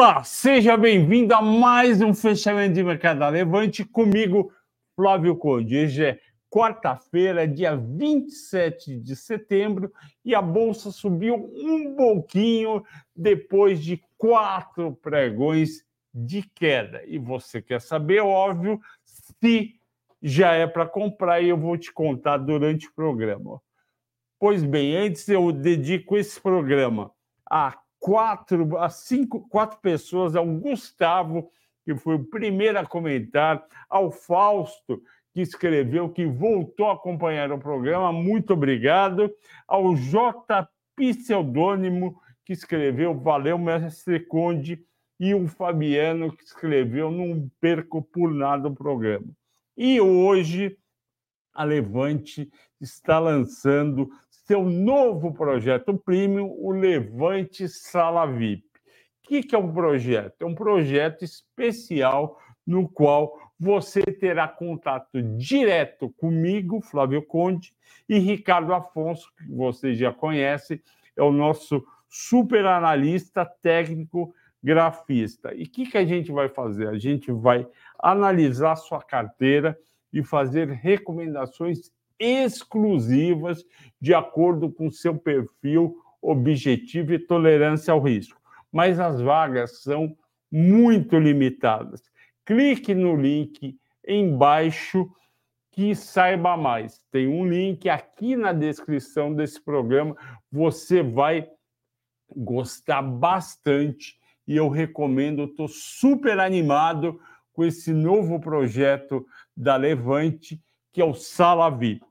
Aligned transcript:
Olá, 0.00 0.22
seja 0.22 0.76
bem-vindo 0.76 1.34
a 1.34 1.42
mais 1.42 2.00
um 2.00 2.14
fechamento 2.14 2.74
de 2.74 2.84
mercado 2.84 3.18
da 3.18 3.28
Levante 3.28 3.84
comigo, 3.84 4.52
Flávio 4.94 5.34
Conde. 5.34 5.76
Hoje 5.76 6.04
é 6.04 6.20
quarta-feira, 6.48 7.48
dia 7.48 7.76
27 7.76 8.96
de 8.96 9.16
setembro, 9.16 9.92
e 10.24 10.36
a 10.36 10.40
bolsa 10.40 10.92
subiu 10.92 11.34
um 11.52 11.96
pouquinho 11.96 12.84
depois 13.12 13.82
de 13.82 14.00
quatro 14.16 14.94
pregões 15.02 15.84
de 16.14 16.44
queda. 16.54 17.02
E 17.04 17.18
você 17.18 17.60
quer 17.60 17.80
saber, 17.80 18.20
óbvio, 18.20 18.80
se 19.04 19.80
já 20.22 20.52
é 20.52 20.68
para 20.68 20.86
comprar 20.86 21.40
e 21.40 21.48
eu 21.48 21.58
vou 21.58 21.76
te 21.76 21.92
contar 21.92 22.36
durante 22.36 22.86
o 22.86 22.94
programa. 22.94 23.60
Pois 24.38 24.62
bem, 24.62 24.96
antes 24.96 25.28
eu 25.28 25.50
dedico 25.50 26.16
esse 26.16 26.40
programa 26.40 27.10
a 27.50 27.76
quatro, 27.98 28.76
a 28.78 28.88
cinco, 28.88 29.48
quatro 29.48 29.78
pessoas, 29.80 30.36
ao 30.36 30.46
Gustavo, 30.46 31.50
que 31.84 31.94
foi 31.94 32.16
o 32.16 32.24
primeiro 32.24 32.78
a 32.78 32.86
comentar, 32.86 33.64
ao 33.88 34.10
Fausto, 34.10 35.02
que 35.32 35.40
escreveu, 35.40 36.08
que 36.08 36.26
voltou 36.26 36.90
a 36.90 36.94
acompanhar 36.94 37.52
o 37.52 37.58
programa, 37.58 38.12
muito 38.12 38.52
obrigado, 38.52 39.32
ao 39.66 39.94
J. 39.96 40.68
Pseudônimo, 40.96 42.20
que 42.44 42.52
escreveu, 42.52 43.18
valeu, 43.18 43.58
mestre 43.58 44.20
Conde, 44.20 44.82
e 45.20 45.34
o 45.34 45.46
Fabiano, 45.48 46.34
que 46.34 46.44
escreveu, 46.44 47.10
não 47.10 47.50
perco 47.60 48.02
por 48.02 48.32
nada 48.32 48.68
o 48.68 48.74
programa. 48.74 49.26
E 49.76 50.00
hoje 50.00 50.76
a 51.52 51.64
Levante 51.64 52.50
está 52.80 53.18
lançando 53.18 54.08
seu 54.48 54.64
novo 54.64 55.30
projeto 55.34 55.92
premium, 55.92 56.56
o 56.58 56.72
Levante 56.72 57.68
Sala 57.68 58.24
VIP. 58.24 58.64
O 58.64 59.28
que, 59.28 59.42
que 59.42 59.54
é 59.54 59.58
um 59.58 59.70
projeto? 59.70 60.40
É 60.40 60.46
um 60.46 60.54
projeto 60.54 61.22
especial 61.22 62.40
no 62.66 62.88
qual 62.88 63.38
você 63.60 64.00
terá 64.00 64.48
contato 64.48 65.20
direto 65.36 66.08
comigo, 66.16 66.80
Flávio 66.80 67.22
Conde, 67.26 67.74
e 68.08 68.18
Ricardo 68.18 68.72
Afonso, 68.72 69.30
que 69.36 69.54
você 69.54 69.94
já 69.94 70.14
conhece, 70.14 70.82
é 71.14 71.22
o 71.22 71.30
nosso 71.30 71.84
super 72.08 72.64
analista 72.64 73.44
técnico 73.44 74.34
grafista. 74.62 75.54
E 75.54 75.64
o 75.64 75.70
que, 75.70 75.90
que 75.90 75.98
a 75.98 76.06
gente 76.06 76.32
vai 76.32 76.48
fazer? 76.48 76.88
A 76.88 76.96
gente 76.96 77.30
vai 77.30 77.68
analisar 77.98 78.76
sua 78.76 79.02
carteira 79.02 79.78
e 80.10 80.24
fazer 80.24 80.70
recomendações 80.70 81.92
exclusivas 82.18 83.64
de 84.00 84.14
acordo 84.14 84.70
com 84.70 84.90
seu 84.90 85.16
perfil, 85.16 85.96
objetivo 86.20 87.12
e 87.12 87.18
tolerância 87.18 87.92
ao 87.92 88.00
risco. 88.00 88.40
Mas 88.72 88.98
as 89.00 89.20
vagas 89.20 89.82
são 89.82 90.16
muito 90.50 91.18
limitadas. 91.18 92.02
Clique 92.44 92.94
no 92.94 93.16
link 93.16 93.78
embaixo 94.06 95.08
que 95.70 95.94
saiba 95.94 96.56
mais. 96.56 97.00
Tem 97.10 97.28
um 97.28 97.46
link 97.46 97.88
aqui 97.88 98.34
na 98.34 98.52
descrição 98.52 99.32
desse 99.32 99.62
programa. 99.62 100.16
Você 100.50 101.02
vai 101.02 101.48
gostar 102.34 103.02
bastante 103.02 104.18
e 104.46 104.56
eu 104.56 104.68
recomendo. 104.68 105.44
Estou 105.44 105.68
super 105.68 106.40
animado 106.40 107.20
com 107.52 107.64
esse 107.64 107.92
novo 107.92 108.40
projeto 108.40 109.26
da 109.56 109.76
Levante, 109.76 110.60
que 110.92 111.00
é 111.00 111.04
o 111.04 111.14
Sala 111.14 111.70
VIP. 111.70 112.04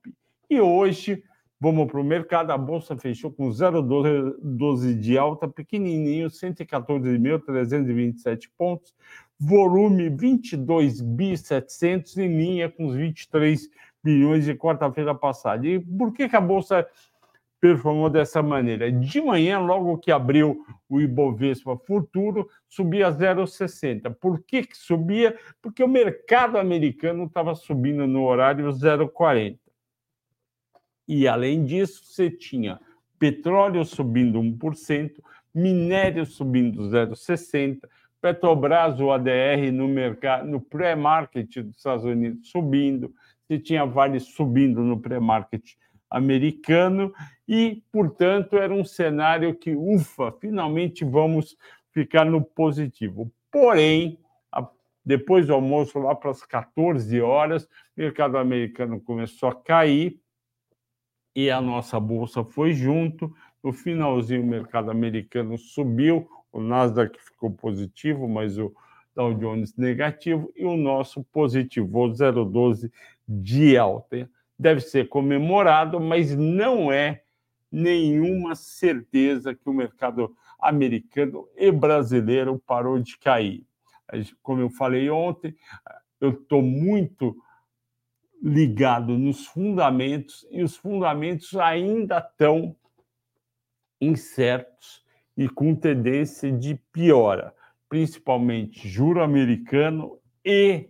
E 0.50 0.62
hoje, 0.62 1.22
vamos 1.60 1.88
para 1.88 2.00
o 2.00 2.04
mercado, 2.04 2.52
a 2.52 2.58
Bolsa 2.58 2.96
fechou 2.96 3.30
com 3.32 3.50
0,12 3.50 4.98
de 4.98 5.18
alta, 5.18 5.46
pequenininho, 5.48 6.30
114.327 6.30 8.50
pontos, 8.58 8.96
volume 9.40 10.10
22 10.10 11.02
bi 11.02 11.38
700 11.38 12.18
em 12.18 12.38
linha 12.38 12.70
com 12.70 12.88
os 12.88 12.96
23 12.96 13.70
bilhões 14.04 14.46
de 14.46 14.56
quarta-feira 14.56 15.14
passada. 15.14 15.68
E 15.68 15.80
por 15.80 16.14
que, 16.14 16.30
que 16.30 16.36
a 16.36 16.42
Bolsa 16.42 16.88
performou 17.60 18.10
dessa 18.10 18.42
maneira. 18.42 18.92
De 18.92 19.20
manhã, 19.22 19.60
logo 19.60 19.98
que 19.98 20.12
abriu 20.12 20.64
o 20.88 21.00
Ibovespa 21.00 21.78
Futuro, 21.78 22.48
subia 22.68 23.12
0,60. 23.12 24.14
Por 24.16 24.44
que, 24.44 24.64
que 24.64 24.78
subia? 24.78 25.38
Porque 25.62 25.84
o 25.84 25.88
mercado 25.88 26.58
americano 26.58 27.26
estava 27.26 27.56
subindo 27.56 28.06
no 28.06 28.24
horário 28.24 28.68
0,40. 28.70 29.58
E, 31.08 31.28
além 31.28 31.64
disso, 31.64 32.04
você 32.06 32.30
tinha 32.30 32.80
petróleo 33.18 33.84
subindo 33.86 34.40
1%, 34.40 35.14
minério 35.54 36.26
subindo 36.26 36.84
0,60%, 36.84 37.80
Petrobras, 38.20 39.00
o 39.00 39.12
ADR 39.12 39.72
no 39.72 39.88
mercado, 39.88 40.48
no 40.48 40.60
pré-market 40.60 41.62
dos 41.62 41.78
Estados 41.78 42.04
Unidos 42.04 42.50
subindo, 42.50 43.14
você 43.48 43.60
tinha 43.60 43.86
Vale 43.86 44.20
subindo 44.20 44.82
no 44.82 45.00
pré-market 45.00 45.76
americano 46.10 47.14
e, 47.48 47.84
portanto, 47.92 48.58
era 48.58 48.74
um 48.74 48.84
cenário 48.84 49.56
que, 49.56 49.76
ufa, 49.76 50.32
finalmente 50.40 51.06
vamos 51.06 51.58
ficar 51.92 52.26
no 52.26 52.44
positivo. 52.44 53.32
Porém, 53.52 54.20
depois 55.08 55.48
do 55.48 55.54
almoço, 55.54 55.98
lá 56.00 56.14
para 56.14 56.32
as 56.32 56.44
14 56.44 57.22
horas, 57.22 57.64
o 57.64 57.70
mercado 57.96 58.38
americano 58.38 59.00
começou 59.00 59.48
a 59.50 59.56
cair 59.56 60.20
e 61.34 61.50
a 61.50 61.62
nossa 61.62 62.00
bolsa 62.00 62.44
foi 62.44 62.74
junto. 62.74 63.34
No 63.64 63.72
finalzinho, 63.72 64.42
o 64.42 64.46
mercado 64.46 64.92
americano 64.92 65.58
subiu, 65.58 66.28
o 66.52 66.60
Nasdaq 66.60 67.18
ficou 67.22 67.52
positivo, 67.52 68.28
mas 68.28 68.58
o 68.58 68.76
Dow 69.16 69.34
Jones 69.34 69.76
negativo 69.78 70.52
e 70.56 70.66
o 70.66 70.76
nosso 70.76 71.24
positivo, 71.24 71.88
0,12 71.90 72.92
de 73.28 73.78
alta 73.78 74.30
deve 74.58 74.82
ser 74.82 75.08
comemorado, 75.10 76.00
mas 76.00 76.36
não 76.36 76.92
é 76.92 77.24
nenhuma 77.72 78.56
certeza 78.56 79.54
que 79.54 79.70
o 79.70 79.74
mercado 79.74 80.36
americano 80.60 81.48
e 81.56 81.72
brasileiro 81.72 82.62
parou 82.66 83.00
de 83.00 83.18
cair. 83.18 83.66
Como 84.42 84.62
eu 84.62 84.70
falei 84.70 85.10
ontem, 85.10 85.56
eu 86.20 86.32
estou 86.32 86.62
muito 86.62 87.36
ligado 88.42 89.18
nos 89.18 89.46
fundamentos 89.46 90.48
e 90.50 90.64
os 90.64 90.76
fundamentos 90.76 91.56
ainda 91.56 92.20
estão 92.20 92.76
incertos 94.00 95.04
e 95.36 95.50
com 95.50 95.76
tendência 95.76 96.52
de 96.52 96.76
piora, 96.92 97.54
principalmente 97.90 98.88
juro 98.88 99.22
americano 99.22 100.20
e 100.44 100.88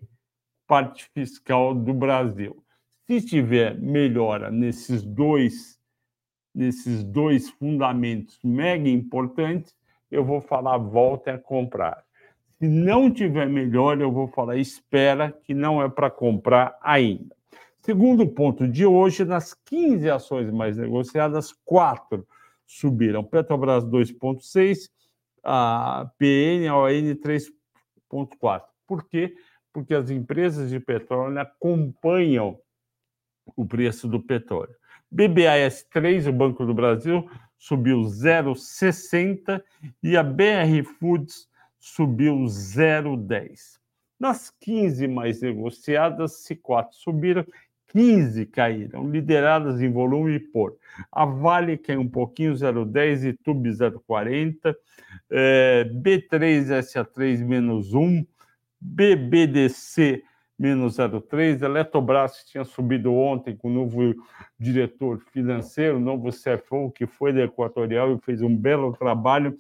parte 0.68 1.10
fiscal 1.14 1.74
do 1.74 1.94
Brasil. 1.94 2.64
Se 3.08 3.22
tiver 3.22 3.80
melhora 3.80 4.52
nesses 4.52 5.02
dois, 5.02 5.80
nesses 6.54 7.06
dois 7.06 7.50
fundamentos 7.52 8.38
mega 8.44 8.90
importantes, 8.90 9.74
eu 10.12 10.26
vou 10.26 10.42
falar 10.42 10.78
volta 10.78 11.36
a 11.36 11.38
comprar. 11.38 12.04
Se 12.60 12.68
não 12.68 13.10
tiver 13.10 13.48
melhor, 13.48 14.02
eu 14.02 14.12
vou 14.12 14.28
falar 14.28 14.58
espera, 14.58 15.32
que 15.32 15.54
não 15.54 15.82
é 15.82 15.88
para 15.88 16.12
comprar 16.12 16.78
ainda. 16.82 17.34
Segundo 17.80 18.28
ponto 18.28 18.68
de 18.68 18.86
hoje, 18.86 19.24
nas 19.24 19.54
15 19.54 20.10
ações 20.10 20.52
mais 20.52 20.76
negociadas, 20.76 21.54
quatro 21.64 22.28
subiram. 22.66 23.24
Petrobras 23.24 23.86
2,6, 23.86 24.90
a 25.42 26.12
PN, 26.18 26.68
a 26.68 26.76
ON 26.76 27.16
3,4. 27.16 28.64
Por 28.86 29.08
quê? 29.08 29.34
Porque 29.72 29.94
as 29.94 30.10
empresas 30.10 30.70
de 30.70 30.82
petróleo 30.82 31.40
acompanham 31.40 32.60
o 33.56 33.66
preço 33.66 34.08
do 34.08 34.22
petróleo. 34.22 34.76
BBAS3, 35.14 36.28
o 36.30 36.34
Banco 36.34 36.66
do 36.66 36.74
Brasil, 36.74 37.30
subiu 37.58 38.02
0,60 38.02 39.62
e 40.04 40.18
a 40.18 40.24
BR 40.24 40.84
Foods 41.00 41.48
subiu 41.80 42.36
0,10. 42.46 43.78
Nas 44.20 44.50
15 44.50 45.08
mais 45.08 45.42
negociadas, 45.42 46.44
se 46.44 46.56
4 46.56 46.98
subiram, 46.98 47.46
15 47.90 48.46
caíram, 48.48 49.10
lideradas 49.10 49.82
em 49.82 49.92
volume 49.92 50.40
por 50.40 50.78
a 51.12 51.26
Vale 51.26 51.78
caiu 51.78 52.02
um 52.02 52.10
pouquinho, 52.10 52.54
0,10, 52.54 53.30
e 53.30 53.34
Tube 53.34 53.70
0,40, 53.70 54.76
é, 55.30 55.90
B3SA3 55.94 57.46
menos 57.46 57.94
1, 57.94 58.26
BBDC 58.80 60.24
menos 60.58 60.98
0,3. 60.98 61.62
Eletrobras 61.62 62.44
tinha 62.46 62.64
subido 62.64 63.14
ontem 63.14 63.56
com 63.56 63.70
o 63.70 63.74
novo 63.74 64.16
diretor 64.60 65.20
financeiro, 65.32 66.00
novo 66.00 66.30
CFO, 66.30 66.92
que 66.92 67.06
foi 67.06 67.32
da 67.32 67.42
Equatorial 67.42 68.14
e 68.14 68.20
fez 68.20 68.42
um 68.42 68.56
belo 68.56 68.94
trabalho. 68.94 69.56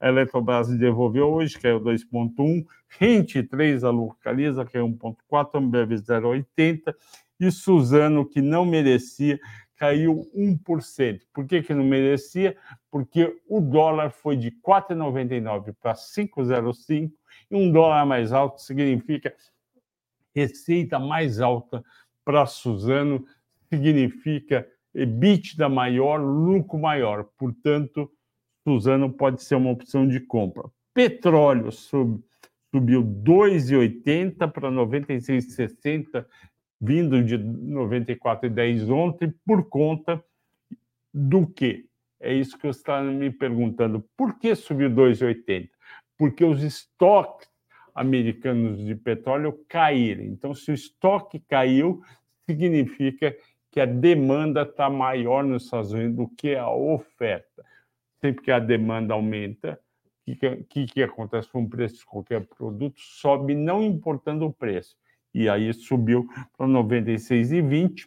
A 0.00 0.08
Eletrobras 0.08 0.68
devolveu 0.76 1.28
hoje, 1.28 1.56
o 1.56 1.80
2,1. 1.80 2.64
Rente 2.88 3.42
3, 3.42 3.84
a 3.84 3.90
Localiza, 3.90 4.64
que 4.64 4.76
é 4.76 4.80
1,4. 4.80 5.50
Ambev 5.54 5.92
0,80. 5.92 6.94
E 7.38 7.50
Suzano, 7.50 8.26
que 8.26 8.42
não 8.42 8.64
merecia, 8.64 9.38
caiu 9.76 10.30
1%. 10.36 11.20
Por 11.32 11.46
que, 11.46 11.62
que 11.62 11.72
não 11.72 11.84
merecia? 11.84 12.54
Porque 12.90 13.34
o 13.48 13.62
dólar 13.62 14.10
foi 14.10 14.36
de 14.36 14.50
4,99 14.50 15.74
para 15.80 15.94
5,05 15.94 17.10
e 17.50 17.56
um 17.56 17.72
dólar 17.72 18.04
mais 18.04 18.30
alto 18.30 18.60
significa 18.60 19.34
receita 20.34 20.98
mais 20.98 21.40
alta 21.40 21.82
para 22.24 22.46
Suzano, 22.46 23.24
significa 23.72 24.66
EBITDA 24.94 25.68
maior, 25.68 26.18
lucro 26.18 26.78
maior. 26.78 27.24
Portanto, 27.38 28.10
Suzano 28.66 29.12
pode 29.12 29.42
ser 29.42 29.54
uma 29.56 29.70
opção 29.70 30.06
de 30.06 30.20
compra. 30.20 30.68
Petróleo 30.92 31.70
sub, 31.70 32.22
subiu 32.74 33.02
2,80 33.02 34.50
para 34.50 34.70
96,60 34.70 36.26
vindo 36.80 37.22
de 37.22 37.36
94,10 37.36 38.90
ontem, 38.90 39.34
por 39.44 39.68
conta 39.68 40.24
do 41.12 41.46
quê? 41.46 41.84
É 42.18 42.32
isso 42.32 42.56
que 42.56 42.66
você 42.66 42.78
está 42.78 43.02
me 43.02 43.30
perguntando. 43.30 44.04
Por 44.16 44.38
que 44.38 44.54
subiu 44.54 44.88
2,80? 44.90 45.68
Porque 46.16 46.44
os 46.44 46.62
estoques 46.62 47.48
americanos 47.94 48.84
de 48.84 48.94
petróleo 48.94 49.64
caíram. 49.68 50.24
Então, 50.24 50.54
se 50.54 50.70
o 50.70 50.74
estoque 50.74 51.40
caiu, 51.40 52.02
significa 52.48 53.36
que 53.70 53.80
a 53.80 53.86
demanda 53.86 54.62
está 54.62 54.90
maior 54.90 55.44
nos 55.44 55.64
Estados 55.64 55.92
Unidos 55.92 56.16
do 56.16 56.28
que 56.28 56.54
a 56.54 56.70
oferta. 56.70 57.64
Sempre 58.20 58.44
que 58.44 58.50
a 58.50 58.58
demanda 58.58 59.14
aumenta, 59.14 59.80
o 60.26 60.36
que, 60.36 60.56
que, 60.64 60.86
que 60.86 61.02
acontece 61.02 61.48
com 61.48 61.62
o 61.62 61.68
preço 61.68 61.98
de 61.98 62.04
qualquer 62.04 62.46
produto? 62.46 63.00
Sobe, 63.00 63.54
não 63.54 63.82
importando 63.82 64.46
o 64.46 64.52
preço 64.52 64.96
e 65.32 65.48
aí 65.48 65.72
subiu 65.72 66.28
para 66.56 66.66
96,20. 66.66 68.06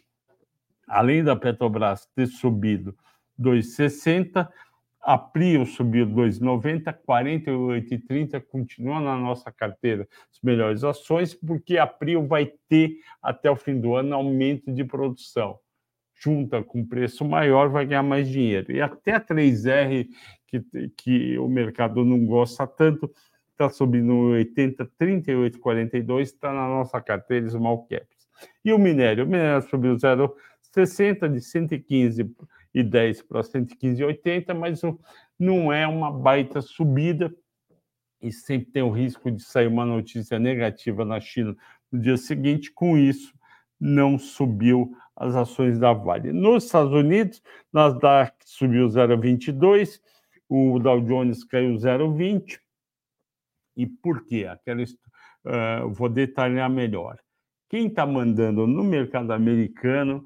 Além 0.86 1.24
da 1.24 1.34
Petrobras 1.34 2.06
ter 2.14 2.26
subido 2.26 2.96
2,60, 3.40 4.48
a 5.04 5.18
Prio 5.18 5.66
subiu 5.66 6.06
2,90, 6.06 6.96
48,30 7.06 8.40
continua 8.40 9.00
na 9.00 9.16
nossa 9.16 9.52
carteira 9.52 10.08
as 10.32 10.40
melhores 10.42 10.82
ações, 10.82 11.34
porque 11.34 11.76
a 11.76 11.86
Prio 11.86 12.26
vai 12.26 12.50
ter 12.68 12.96
até 13.22 13.50
o 13.50 13.56
fim 13.56 13.78
do 13.78 13.94
ano 13.94 14.14
aumento 14.14 14.72
de 14.72 14.82
produção. 14.82 15.58
Junta 16.14 16.62
com 16.62 16.86
preço 16.86 17.24
maior, 17.24 17.68
vai 17.68 17.84
ganhar 17.84 18.02
mais 18.02 18.28
dinheiro. 18.28 18.72
E 18.72 18.80
até 18.80 19.12
a 19.12 19.20
3R, 19.20 20.08
que, 20.46 20.62
que 20.96 21.38
o 21.38 21.48
mercado 21.48 22.02
não 22.02 22.24
gosta 22.24 22.66
tanto, 22.66 23.12
está 23.50 23.68
subindo 23.68 24.30
80, 24.30 24.90
38, 24.96 25.58
42, 25.58 26.28
está 26.28 26.52
na 26.52 26.66
nossa 26.66 27.00
carteira 27.00 27.48
small 27.50 27.86
caps. 27.86 28.13
E 28.64 28.72
o 28.72 28.78
minério? 28.78 29.24
O 29.24 29.26
minério 29.26 29.62
subiu 29.68 29.94
0,60 29.96 31.28
de 31.32 31.40
115 31.40 32.34
e 32.74 32.82
10 32.82 33.22
para 33.22 33.40
115,80, 33.40 34.54
mas 34.54 34.80
não 35.38 35.72
é 35.72 35.86
uma 35.86 36.10
baita 36.10 36.60
subida 36.60 37.32
e 38.20 38.32
sempre 38.32 38.72
tem 38.72 38.82
o 38.82 38.90
risco 38.90 39.30
de 39.30 39.42
sair 39.42 39.66
uma 39.66 39.84
notícia 39.84 40.38
negativa 40.38 41.04
na 41.04 41.20
China 41.20 41.54
no 41.92 42.00
dia 42.00 42.16
seguinte. 42.16 42.72
Com 42.72 42.96
isso, 42.96 43.34
não 43.78 44.18
subiu 44.18 44.96
as 45.14 45.36
ações 45.36 45.78
da 45.78 45.92
Vale. 45.92 46.32
Nos 46.32 46.64
Estados 46.64 46.92
Unidos, 46.92 47.42
Nasdaq 47.72 48.34
subiu 48.44 48.88
0,22, 48.88 50.00
o 50.48 50.78
Dow 50.78 51.00
Jones 51.00 51.44
caiu 51.44 51.74
0,20, 51.74 52.58
e 53.76 53.86
por 53.86 54.24
quê? 54.24 54.46
Aquela, 54.46 54.82
uh, 54.82 55.90
vou 55.90 56.08
detalhar 56.08 56.70
melhor. 56.70 57.18
Quem 57.74 57.88
está 57.88 58.06
mandando 58.06 58.68
no 58.68 58.84
mercado 58.84 59.32
americano 59.32 60.24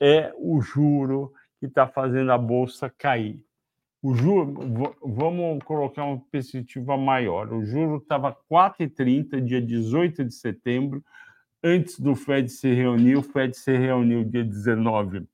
é 0.00 0.32
o 0.38 0.62
juro 0.62 1.30
que 1.60 1.66
está 1.66 1.86
fazendo 1.86 2.32
a 2.32 2.38
bolsa 2.38 2.88
cair. 2.88 3.38
O 4.00 4.14
juro, 4.14 4.94
vamos 5.04 5.62
colocar 5.62 6.06
uma 6.06 6.18
perspectiva 6.30 6.96
maior. 6.96 7.52
O 7.52 7.62
juro 7.66 7.98
estava 7.98 8.34
4,30 8.50 9.42
dia 9.42 9.60
18 9.60 10.24
de 10.24 10.32
setembro, 10.32 11.04
antes 11.62 12.00
do 12.00 12.14
Fed 12.14 12.48
se 12.48 12.72
reunir. 12.72 13.16
O 13.16 13.22
Fed 13.22 13.54
se 13.54 13.76
reuniu 13.76 14.24
dia 14.24 14.42
19 14.42 15.28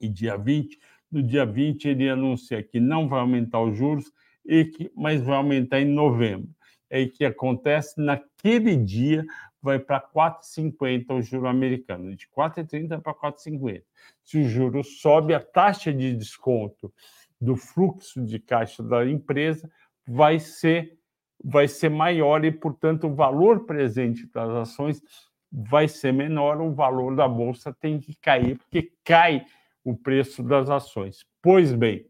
e 0.00 0.08
dia 0.08 0.38
20. 0.38 0.80
No 1.10 1.22
dia 1.22 1.44
20, 1.44 1.86
ele 1.86 2.08
anuncia 2.08 2.62
que 2.62 2.80
não 2.80 3.06
vai 3.10 3.20
aumentar 3.20 3.60
os 3.60 3.76
juros, 3.76 4.10
e 4.42 4.64
que, 4.64 4.90
mas 4.96 5.20
vai 5.20 5.36
aumentar 5.36 5.82
em 5.82 5.84
novembro 5.84 6.48
é 6.92 7.06
que 7.06 7.24
acontece 7.24 7.98
naquele 7.98 8.76
dia 8.76 9.24
vai 9.62 9.78
para 9.78 10.00
4,50 10.00 11.14
o 11.14 11.22
juro 11.22 11.46
americano, 11.46 12.14
de 12.16 12.26
4,30 12.28 13.00
para 13.00 13.14
4,50. 13.14 13.82
Se 14.24 14.38
o 14.38 14.48
juro 14.48 14.82
sobe, 14.82 15.34
a 15.34 15.40
taxa 15.40 15.92
de 15.92 16.14
desconto 16.14 16.92
do 17.40 17.56
fluxo 17.56 18.24
de 18.24 18.38
caixa 18.38 18.82
da 18.82 19.08
empresa 19.08 19.70
vai 20.06 20.38
ser 20.38 20.98
vai 21.44 21.66
ser 21.66 21.88
maior 21.88 22.44
e, 22.44 22.52
portanto, 22.52 23.08
o 23.08 23.14
valor 23.14 23.64
presente 23.66 24.30
das 24.32 24.48
ações 24.50 25.02
vai 25.50 25.88
ser 25.88 26.12
menor, 26.12 26.60
o 26.60 26.72
valor 26.72 27.16
da 27.16 27.26
bolsa 27.26 27.72
tem 27.72 27.98
que 27.98 28.14
cair, 28.14 28.56
porque 28.58 28.92
cai 29.02 29.44
o 29.84 29.96
preço 29.96 30.42
das 30.42 30.70
ações. 30.70 31.26
Pois 31.42 31.72
bem, 31.72 32.06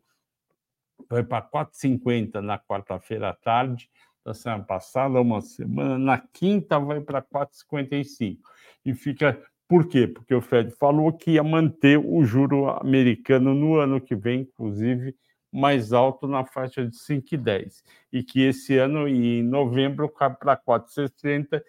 vai 1.09 1.25
para 1.25 1.43
4,50 1.43 2.41
na 2.41 2.59
quarta-feira 2.59 3.31
à 3.31 3.33
tarde, 3.33 3.91
da 4.25 4.35
semana 4.35 4.65
passada, 4.65 5.21
uma 5.21 5.41
semana, 5.41 5.99
na 5.99 6.19
quinta 6.19 6.79
vai 6.79 7.01
para 7.01 7.23
4,55. 7.23 8.39
E 8.85 8.95
fica. 8.95 9.41
Por 9.69 9.89
quê? 9.89 10.07
Porque 10.07 10.35
o 10.35 10.43
Fed 10.43 10.71
falou 10.73 11.13
que 11.13 11.33
ia 11.33 11.43
manter 11.43 11.99
o 11.99 12.23
juro 12.25 12.69
americano 12.69 13.55
no 13.55 13.77
ano 13.77 14.01
que 14.01 14.15
vem, 14.15 14.41
inclusive, 14.43 15.17
mais 15.51 15.93
alto 15.93 16.27
na 16.27 16.44
faixa 16.44 16.87
de 16.87 16.94
5,10. 16.94 17.82
E 18.13 18.23
que 18.23 18.43
esse 18.43 18.77
ano, 18.77 19.08
em 19.08 19.43
novembro, 19.43 20.11
cai 20.11 20.35
para 20.35 20.56
4,60, 20.58 21.63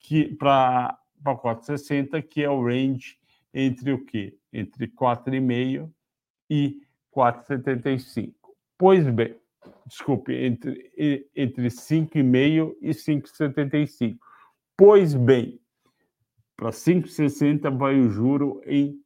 que 0.00 0.34
para 0.34 0.98
4,60, 1.24 2.20
que 2.22 2.42
é 2.42 2.50
o 2.50 2.64
range 2.64 3.18
entre 3.54 3.92
o 3.92 4.04
quê? 4.04 4.36
Entre 4.52 4.88
4,5 4.88 5.90
e 6.50 6.80
4,75. 7.14 8.34
Pois 8.76 9.08
bem, 9.08 9.36
desculpe, 9.86 10.32
entre, 10.32 10.90
entre 11.34 11.68
5,5 11.68 12.76
e 12.80 12.90
5,75. 12.90 14.18
Pois 14.76 15.14
bem, 15.14 15.60
para 16.56 16.70
5,60 16.70 17.76
vai 17.76 18.00
o 18.00 18.10
juro 18.10 18.60
em 18.66 19.00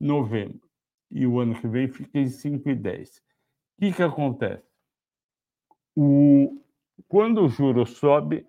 novembro. 0.00 0.60
E 1.10 1.26
o 1.26 1.38
ano 1.38 1.54
que 1.54 1.68
vem 1.68 1.88
fica 1.88 2.18
em 2.18 2.26
5,10. 2.26 3.18
O 3.18 3.22
que, 3.80 3.92
que 3.92 4.02
acontece? 4.02 4.64
O, 5.94 6.60
quando 7.08 7.42
o 7.42 7.48
juro 7.48 7.86
sobe, 7.86 8.46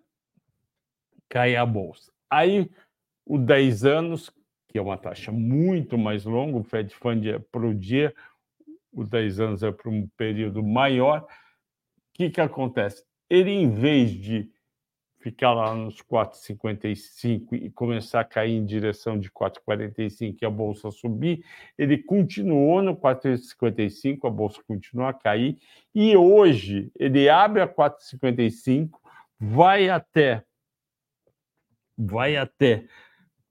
cai 1.30 1.56
a 1.56 1.66
bolsa. 1.66 2.12
Aí, 2.30 2.70
o 3.26 3.38
10 3.38 3.86
anos, 3.86 4.30
que 4.68 4.78
é 4.78 4.82
uma 4.82 4.98
taxa 4.98 5.32
muito 5.32 5.98
mais 5.98 6.26
longa, 6.26 6.58
o 6.58 6.64
Fed 6.64 6.94
Fund 6.96 7.26
é 7.26 7.40
para 7.40 7.66
o 7.66 7.74
dia, 7.74 8.14
o 8.92 9.04
10 9.04 9.40
anos 9.40 9.64
é 9.64 9.72
para 9.72 9.90
um 9.90 10.08
período 10.18 10.64
maior, 10.64 11.28
que, 12.18 12.32
que 12.32 12.42
acontece? 12.42 13.04
Ele, 13.30 13.52
em 13.52 13.70
vez 13.70 14.12
de 14.12 14.50
ficar 15.20 15.54
lá 15.54 15.76
nos 15.76 16.02
4,55 16.02 17.54
e 17.54 17.70
começar 17.70 18.22
a 18.22 18.26
cair 18.26 18.54
em 18.54 18.66
direção 18.66 19.20
de 19.20 19.30
4,45 19.30 20.38
e 20.42 20.46
a 20.46 20.50
bolsa 20.50 20.90
subir, 20.90 21.44
ele 21.78 21.98
continuou 21.98 22.82
no 22.82 22.96
4,55, 22.96 24.26
a 24.26 24.30
bolsa 24.30 24.62
continua 24.68 25.10
a 25.10 25.14
cair, 25.14 25.60
e 25.94 26.16
hoje 26.16 26.92
ele 26.98 27.30
abre 27.30 27.62
a 27.62 27.68
4,55, 27.68 28.92
vai 29.40 29.90
até 29.90 30.44
vai 31.98 32.36
até 32.38 32.88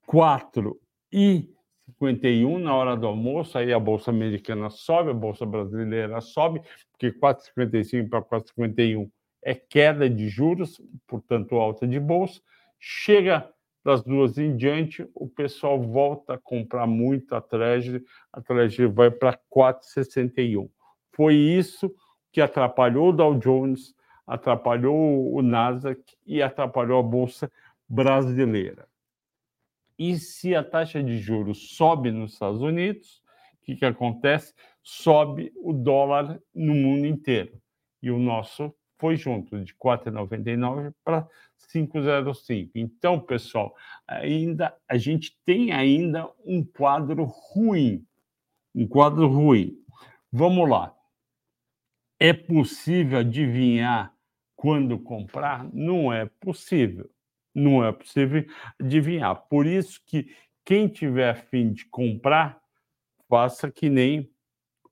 4 0.05 0.79
e 1.11 1.53
51 1.99 2.59
na 2.59 2.75
hora 2.75 2.95
do 2.95 3.07
almoço, 3.07 3.57
aí 3.57 3.73
a 3.73 3.79
bolsa 3.79 4.11
americana 4.11 4.69
sobe, 4.69 5.11
a 5.11 5.13
bolsa 5.13 5.45
brasileira 5.45 6.21
sobe, 6.21 6.61
porque 6.91 7.11
4,55 7.11 8.09
para 8.09 8.21
4,51 8.21 9.09
é 9.43 9.55
queda 9.55 10.09
de 10.09 10.29
juros, 10.29 10.81
portanto 11.07 11.55
alta 11.55 11.87
de 11.87 11.99
bolsa. 11.99 12.41
Chega 12.79 13.49
das 13.83 14.03
duas 14.03 14.37
em 14.37 14.55
diante, 14.55 15.07
o 15.15 15.27
pessoal 15.27 15.81
volta 15.81 16.33
a 16.33 16.37
comprar 16.37 16.85
muito 16.85 17.33
a 17.33 17.41
Treasury, 17.41 18.03
a 18.33 18.41
Treasury 18.41 18.87
vai 18.87 19.09
para 19.09 19.39
4,61. 19.49 20.69
Foi 21.13 21.33
isso 21.33 21.93
que 22.31 22.41
atrapalhou 22.41 23.09
o 23.09 23.13
Dow 23.13 23.35
Jones, 23.39 23.95
atrapalhou 24.27 25.33
o 25.33 25.41
Nasdaq 25.41 26.01
e 26.25 26.41
atrapalhou 26.41 26.99
a 26.99 27.03
bolsa 27.03 27.49
brasileira. 27.87 28.85
E 29.97 30.17
se 30.17 30.55
a 30.55 30.63
taxa 30.63 31.01
de 31.01 31.17
juros 31.17 31.75
sobe 31.75 32.11
nos 32.11 32.33
Estados 32.33 32.61
Unidos, 32.61 33.21
o 33.55 33.65
que, 33.65 33.75
que 33.75 33.85
acontece? 33.85 34.53
Sobe 34.83 35.51
o 35.57 35.73
dólar 35.73 36.39
no 36.53 36.75
mundo 36.75 37.05
inteiro. 37.05 37.59
E 38.01 38.11
o 38.11 38.19
nosso 38.19 38.73
foi 38.99 39.15
junto, 39.15 39.63
de 39.63 39.73
4,99 39.75 40.93
para 41.03 41.27
5,05. 41.73 42.71
Então, 42.75 43.19
pessoal, 43.19 43.75
ainda 44.07 44.75
a 44.87 44.97
gente 44.97 45.37
tem 45.45 45.71
ainda 45.71 46.29
um 46.45 46.63
quadro 46.63 47.23
ruim. 47.23 48.05
um 48.73 48.87
quadro 48.87 49.27
ruim. 49.27 49.77
Vamos 50.31 50.69
lá. 50.69 50.95
É 52.19 52.33
possível 52.33 53.19
adivinhar 53.19 54.13
quando 54.55 54.99
comprar? 54.99 55.63
Não 55.71 56.11
é 56.11 56.25
possível. 56.25 57.09
Não 57.57 57.83
é 57.83 57.91
possível 57.91 58.45
adivinhar. 58.79 59.35
Por 59.49 59.65
isso 59.65 59.99
que 60.05 60.31
quem 60.63 60.87
tiver 60.87 61.33
fim 61.47 61.73
de 61.73 61.85
comprar, 61.85 62.61
faça 63.27 63.71
que 63.71 63.89
nem 63.89 64.31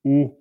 o 0.03 0.35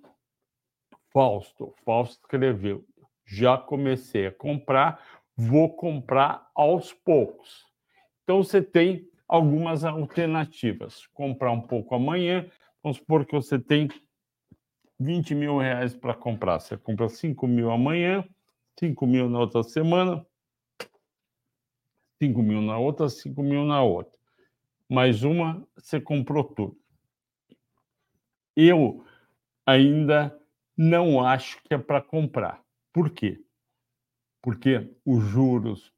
Fausto. 1.13 1.75
Fausto 1.85 2.23
escreveu: 2.23 2.83
já 3.27 3.59
comecei 3.59 4.25
a 4.25 4.31
comprar, 4.31 4.99
vou 5.37 5.75
comprar 5.75 6.49
aos 6.55 6.91
poucos. 6.91 7.63
Então 8.23 8.43
você 8.43 8.59
tem 8.59 9.07
algumas 9.27 9.85
alternativas. 9.85 11.05
Comprar 11.13 11.51
um 11.51 11.61
pouco 11.61 11.93
amanhã, 11.93 12.49
vamos 12.81 12.97
supor 12.97 13.23
que 13.23 13.33
você 13.33 13.59
tem 13.59 13.87
20 14.99 15.35
mil 15.35 15.59
reais 15.59 15.95
para 15.95 16.15
comprar. 16.15 16.59
Você 16.59 16.75
compra 16.75 17.07
5 17.07 17.45
mil 17.45 17.69
amanhã, 17.69 18.27
5 18.79 19.05
mil 19.05 19.29
na 19.29 19.39
outra 19.39 19.61
semana, 19.61 20.25
5 22.21 22.41
mil 22.41 22.61
na 22.61 22.77
outra, 22.77 23.09
5 23.09 23.41
mil 23.43 23.65
na 23.65 23.83
outra. 23.83 24.17
Mais 24.89 25.23
uma, 25.23 25.67
você 25.75 25.99
comprou 25.99 26.43
tudo. 26.43 26.77
Eu 28.55 29.03
ainda 29.65 30.37
não 30.77 31.25
acho 31.25 31.61
que 31.63 31.73
é 31.73 31.77
para 31.77 32.01
comprar. 32.01 32.63
Por 32.93 33.09
quê? 33.09 33.43
Porque 34.41 34.95
os 35.05 35.23
juros 35.23 35.91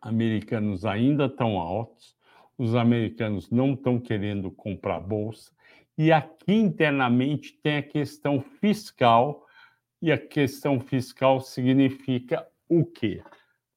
americanos 0.00 0.84
ainda 0.84 1.26
estão 1.26 1.58
altos, 1.58 2.16
os 2.56 2.74
americanos 2.74 3.50
não 3.50 3.74
estão 3.74 4.00
querendo 4.00 4.50
comprar 4.50 5.00
bolsa, 5.00 5.52
e 5.96 6.12
aqui 6.12 6.52
internamente 6.52 7.52
tem 7.62 7.76
a 7.76 7.82
questão 7.82 8.40
fiscal, 8.40 9.46
e 10.00 10.12
a 10.12 10.18
questão 10.18 10.78
fiscal 10.78 11.40
significa 11.40 12.48
o 12.68 12.84
quê? 12.84 13.22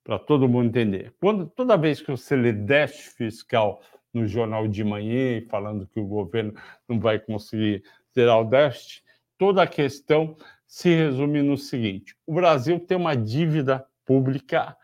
Para 0.03 0.17
todo 0.17 0.50
mundo 0.50 0.67
entender. 0.67 1.13
Quando, 1.20 1.48
toda 1.48 1.77
vez 1.77 2.01
que 2.01 2.10
você 2.10 2.36
lê 2.36 2.51
déficit 2.51 3.15
fiscal 3.15 3.81
no 4.13 4.27
jornal 4.27 4.67
de 4.67 4.84
manhã, 4.84 5.41
falando 5.50 5.88
que 5.88 6.00
o 6.00 6.05
governo 6.05 6.53
não 6.88 7.00
vai 7.00 7.20
conseguir 7.20 7.84
zerar 8.13 8.41
o 8.41 8.43
déficit, 8.43 9.03
toda 9.38 9.63
a 9.63 9.67
questão 9.67 10.36
se 10.65 10.89
resume 10.89 11.41
no 11.41 11.58
seguinte: 11.58 12.15
o 12.25 12.34
Brasil 12.34 12.79
tem 12.79 12.98
uma 12.98 13.15
dívida 13.15 13.86
pública 14.05 14.75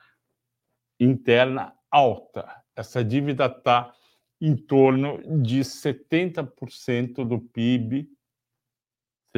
interna 1.00 1.74
alta. 1.90 2.48
Essa 2.76 3.04
dívida 3.04 3.46
está 3.48 3.94
em 4.40 4.56
torno 4.56 5.20
de 5.42 5.62
70% 5.62 7.26
do 7.26 7.40
PIB, 7.40 8.08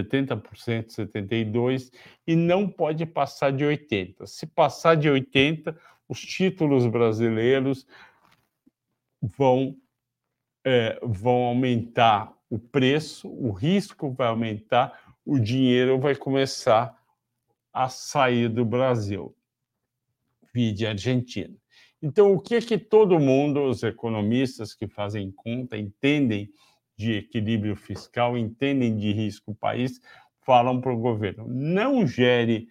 70%, 0.04 0.88
72%, 0.88 1.92
e 2.26 2.36
não 2.36 2.68
pode 2.68 3.06
passar 3.06 3.52
de 3.52 3.64
80%. 3.64 4.26
Se 4.26 4.46
passar 4.48 4.96
de 4.96 5.10
80%, 5.10 5.76
os 6.08 6.22
títulos 6.22 6.88
brasileiros 6.88 7.86
vão, 9.22 9.78
é, 10.66 11.00
vão 11.04 11.44
aumentar 11.44 12.34
o 12.50 12.58
preço, 12.58 13.30
o 13.30 13.52
risco 13.52 14.12
vai 14.12 14.28
aumentar, 14.28 15.16
o 15.24 15.38
dinheiro 15.38 16.00
vai 16.00 16.16
começar 16.16 16.98
a 17.72 17.88
sair 17.88 18.50
do 18.50 18.66
Brasil 18.66 19.36
vide 20.54 20.86
Argentina. 20.86 21.56
Então, 22.02 22.34
o 22.34 22.40
que 22.40 22.56
é 22.56 22.62
que 22.62 22.78
todo 22.78 23.20
mundo, 23.20 23.64
os 23.64 23.84
economistas 23.84 24.74
que 24.74 24.88
fazem 24.88 25.32
conta, 25.32 25.78
entendem 25.78 26.50
de 27.00 27.14
equilíbrio 27.14 27.78
fiscal, 27.78 28.38
entendem 28.38 28.98
de 28.98 29.14
risco 29.14 29.56
país, 29.56 30.02
falam 30.46 30.82
para 30.82 30.92
o 30.92 31.00
governo? 31.00 31.48
Não 31.48 32.06
gere 32.06 32.68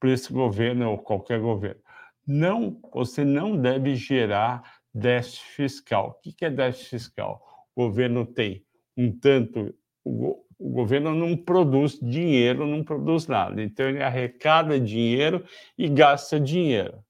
para 0.00 0.10
esse 0.10 0.32
governo 0.32 0.90
ou 0.90 0.98
qualquer 0.98 1.38
governo. 1.38 1.80
Não, 2.26 2.80
você 2.92 3.24
não 3.24 3.56
deve 3.56 3.94
gerar 3.94 4.80
déficit 4.92 5.44
fiscal. 5.44 6.18
O 6.18 6.32
que 6.32 6.44
é 6.44 6.50
déficit 6.50 6.90
fiscal? 6.90 7.40
O 7.76 7.84
governo 7.84 8.26
tem 8.26 8.66
um 8.96 9.16
tanto, 9.16 9.72
o 10.04 10.44
governo 10.58 11.14
não 11.14 11.36
produz 11.36 11.96
dinheiro, 12.00 12.66
não 12.66 12.82
produz 12.82 13.28
nada. 13.28 13.62
Então, 13.62 13.88
ele 13.88 14.02
arrecada 14.02 14.80
dinheiro 14.80 15.44
e 15.78 15.88
gasta 15.88 16.40
dinheiro. 16.40 17.04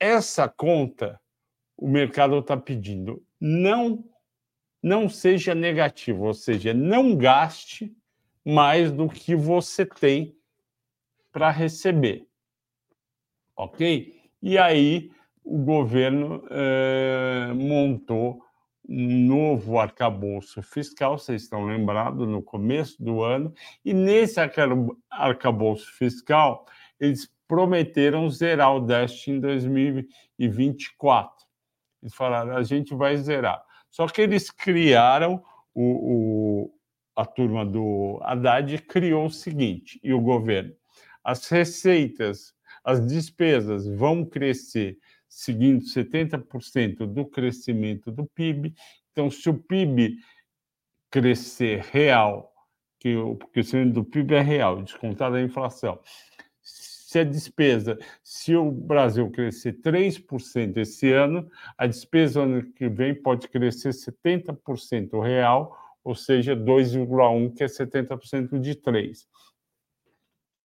Essa 0.00 0.48
conta 0.48 1.20
o 1.78 1.88
mercado 1.88 2.36
está 2.40 2.56
pedindo. 2.56 3.24
Não, 3.40 4.04
não 4.82 5.08
seja 5.08 5.54
negativo, 5.54 6.24
ou 6.24 6.34
seja, 6.34 6.74
não 6.74 7.16
gaste 7.16 7.94
mais 8.44 8.90
do 8.90 9.08
que 9.08 9.36
você 9.36 9.84
tem 9.84 10.36
para 11.30 11.50
receber. 11.50 12.26
Ok? 13.56 14.20
E 14.42 14.56
aí 14.56 15.10
o 15.44 15.58
governo 15.58 16.44
eh, 16.50 17.52
montou 17.54 18.42
um 18.88 19.26
novo 19.26 19.78
arcabouço 19.78 20.62
fiscal, 20.62 21.18
vocês 21.18 21.42
estão 21.42 21.66
lembrados, 21.66 22.26
no 22.26 22.42
começo 22.42 23.02
do 23.02 23.22
ano, 23.22 23.52
e 23.84 23.92
nesse 23.92 24.40
arcabouço 25.10 25.92
fiscal, 25.92 26.64
eles 26.98 27.30
prometeram 27.46 28.30
zerar 28.30 28.76
o 28.76 28.80
déficit 28.80 29.32
em 29.32 29.40
2024. 29.40 31.46
Eles 32.02 32.14
falaram, 32.14 32.56
a 32.56 32.62
gente 32.62 32.94
vai 32.94 33.16
zerar. 33.16 33.62
Só 33.90 34.06
que 34.06 34.20
eles 34.20 34.50
criaram, 34.50 35.42
o, 35.74 35.82
o, 35.82 36.74
a 37.16 37.24
turma 37.24 37.64
do 37.64 38.18
Haddad 38.22 38.78
criou 38.82 39.26
o 39.26 39.30
seguinte, 39.30 40.00
e 40.02 40.12
o 40.12 40.20
governo, 40.20 40.74
as 41.24 41.48
receitas, 41.48 42.54
as 42.84 43.04
despesas 43.06 43.86
vão 43.86 44.24
crescer 44.24 44.98
seguindo 45.28 45.84
70% 45.84 47.06
do 47.06 47.26
crescimento 47.26 48.10
do 48.10 48.26
PIB. 48.26 48.74
Então, 49.12 49.30
se 49.30 49.48
o 49.50 49.54
PIB 49.54 50.16
crescer 51.10 51.82
real, 51.92 52.52
que 52.98 53.14
o 53.16 53.36
crescimento 53.36 53.94
do 53.94 54.04
PIB 54.04 54.34
é 54.34 54.40
real, 54.40 54.82
descontado 54.82 55.36
a 55.36 55.42
inflação, 55.42 56.00
se 57.08 57.18
a 57.18 57.24
despesa, 57.24 57.98
se 58.22 58.54
o 58.54 58.70
Brasil 58.70 59.30
crescer 59.30 59.80
3% 59.80 60.76
esse 60.76 61.10
ano, 61.10 61.50
a 61.78 61.86
despesa 61.86 62.42
ano 62.42 62.70
que 62.72 62.86
vem 62.86 63.14
pode 63.14 63.48
crescer 63.48 63.94
70% 63.94 65.18
real, 65.22 65.74
ou 66.04 66.14
seja, 66.14 66.54
2,1, 66.54 67.56
que 67.56 67.64
é 67.64 67.66
70% 67.66 68.60
de 68.60 68.74
3, 68.74 69.26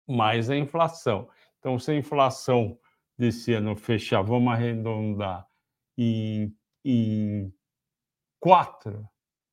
mais 0.05 0.49
a 0.49 0.57
inflação. 0.57 1.29
Então, 1.59 1.79
se 1.79 1.91
a 1.91 1.95
inflação 1.95 2.77
desse 3.17 3.53
ano 3.53 3.73
fechar, 3.73 4.21
vamos 4.21 4.51
arredondar 4.51 5.47
em, 5.97 6.53
em 6.83 7.53
quatro, 8.37 9.07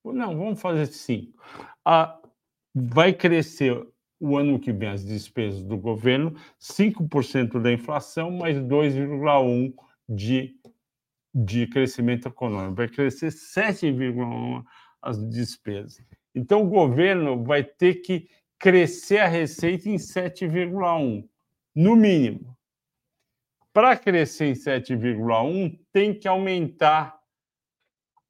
não, 0.05 0.37
vamos 0.37 0.61
fazer 0.61 0.87
cinco. 0.87 1.41
A, 1.85 2.21
vai 2.75 3.13
crescer 3.13 3.81
o 4.21 4.37
ano 4.37 4.61
que 4.61 4.71
vem 4.71 4.91
as 4.91 5.05
despesas 5.05 5.63
do 5.63 5.79
governo, 5.79 6.37
5% 6.61 7.61
da 7.61 7.73
inflação, 7.73 8.31
mais 8.31 8.59
2,1% 8.59 9.75
de, 10.07 10.55
de 11.35 11.67
crescimento 11.67 12.29
econômico. 12.29 12.75
Vai 12.75 12.89
crescer 12.89 13.29
7,1% 13.29 14.63
as 15.03 15.19
despesas. 15.31 16.05
Então, 16.35 16.63
o 16.63 16.69
governo 16.69 17.43
vai 17.43 17.65
ter 17.65 17.97
que 18.03 18.29
crescer 18.59 19.19
a 19.19 19.27
receita 19.27 19.89
em 19.89 19.97
7,1%, 19.97 21.27
no 21.75 21.97
mínimo. 21.97 22.57
Para 23.73 23.97
crescer 23.97 24.47
em 24.47 24.53
7,1, 24.53 25.81
tem 25.93 26.13
que 26.13 26.29
aumentar 26.29 27.20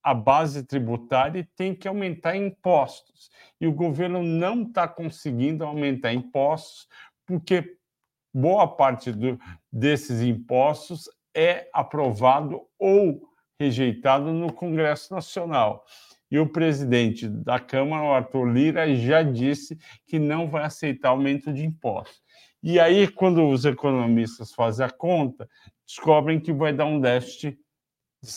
a 0.02 0.14
base 0.14 0.64
tributária 0.64 1.40
e 1.40 1.45
tem 1.57 1.75
que 1.75 1.87
aumentar 1.87 2.37
impostos. 2.37 3.30
E 3.61 3.66
o 3.66 3.73
governo 3.73 4.23
não 4.23 4.62
está 4.62 4.88
conseguindo 4.88 5.64
aumentar 5.64 6.12
impostos, 6.12 6.88
porque 7.26 7.76
boa 8.33 8.66
parte 8.66 9.12
do, 9.12 9.38
desses 9.71 10.23
impostos 10.23 11.09
é 11.35 11.69
aprovado 11.73 12.62
ou 12.78 13.28
rejeitado 13.59 14.33
no 14.33 14.52
Congresso 14.52 15.12
Nacional. 15.14 15.85
E 16.30 16.38
o 16.38 16.49
presidente 16.49 17.28
da 17.28 17.59
Câmara, 17.59 18.04
o 18.04 18.12
Arthur 18.12 18.47
Lira, 18.47 18.95
já 18.95 19.23
disse 19.23 19.76
que 20.07 20.19
não 20.19 20.49
vai 20.49 20.64
aceitar 20.64 21.11
aumento 21.11 21.52
de 21.52 21.64
impostos. 21.64 22.23
E 22.62 22.78
aí, 22.78 23.09
quando 23.09 23.49
os 23.49 23.64
economistas 23.64 24.52
fazem 24.52 24.87
a 24.87 24.90
conta, 24.90 25.49
descobrem 25.87 26.38
que 26.38 26.52
vai 26.52 26.73
dar 26.73 26.87
um 26.87 27.00
déficit 27.00 27.59
de 28.23 28.30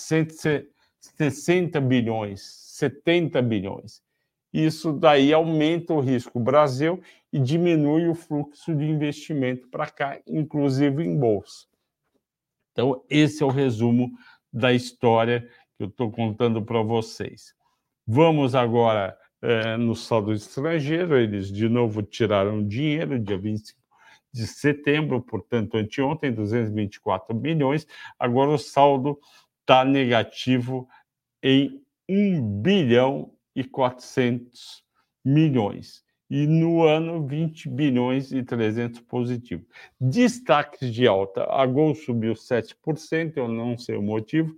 160 1.17 1.81
bilhões, 1.81 2.41
70 2.41 3.41
bilhões. 3.41 4.01
Isso 4.53 4.93
daí 4.93 5.33
aumenta 5.33 5.93
o 5.93 5.99
risco 5.99 6.39
Brasil 6.39 7.01
e 7.31 7.39
diminui 7.39 8.07
o 8.07 8.15
fluxo 8.15 8.75
de 8.75 8.85
investimento 8.85 9.67
para 9.67 9.89
cá, 9.89 10.19
inclusive 10.27 11.03
em 11.03 11.17
bolsa. 11.17 11.65
Então, 12.71 13.03
esse 13.09 13.43
é 13.43 13.45
o 13.45 13.49
resumo 13.49 14.11
da 14.51 14.71
história 14.71 15.49
que 15.75 15.83
eu 15.83 15.87
estou 15.87 16.11
contando 16.11 16.61
para 16.61 16.81
vocês. 16.81 17.53
Vamos 18.05 18.53
agora 18.53 19.17
é, 19.41 19.75
no 19.75 19.95
saldo 19.95 20.31
estrangeiro, 20.31 21.17
eles 21.17 21.51
de 21.51 21.67
novo 21.67 22.01
tiraram 22.03 22.65
dinheiro, 22.65 23.19
dia 23.19 23.37
25 23.37 23.81
de 24.31 24.47
setembro, 24.47 25.21
portanto, 25.21 25.77
anteontem, 25.77 26.33
224 26.33 27.35
milhões. 27.35 27.87
Agora 28.17 28.49
o 28.49 28.57
saldo 28.57 29.19
está 29.63 29.85
negativo 29.85 30.87
em 31.41 31.81
1 32.09 32.61
bilhão 32.61 33.33
e 33.55 33.63
400 33.63 34.83
milhões. 35.23 36.03
E 36.29 36.47
no 36.47 36.83
ano, 36.83 37.25
20 37.25 37.69
bilhões 37.69 38.31
e 38.31 38.43
300 38.43 39.01
positivo. 39.01 39.65
Destaques 39.99 40.93
de 40.93 41.07
alta. 41.07 41.45
A 41.49 41.65
Gol 41.65 41.95
subiu 41.95 42.33
7%, 42.33 43.37
eu 43.37 43.47
não 43.47 43.77
sei 43.77 43.95
o 43.95 44.01
motivo. 44.01 44.53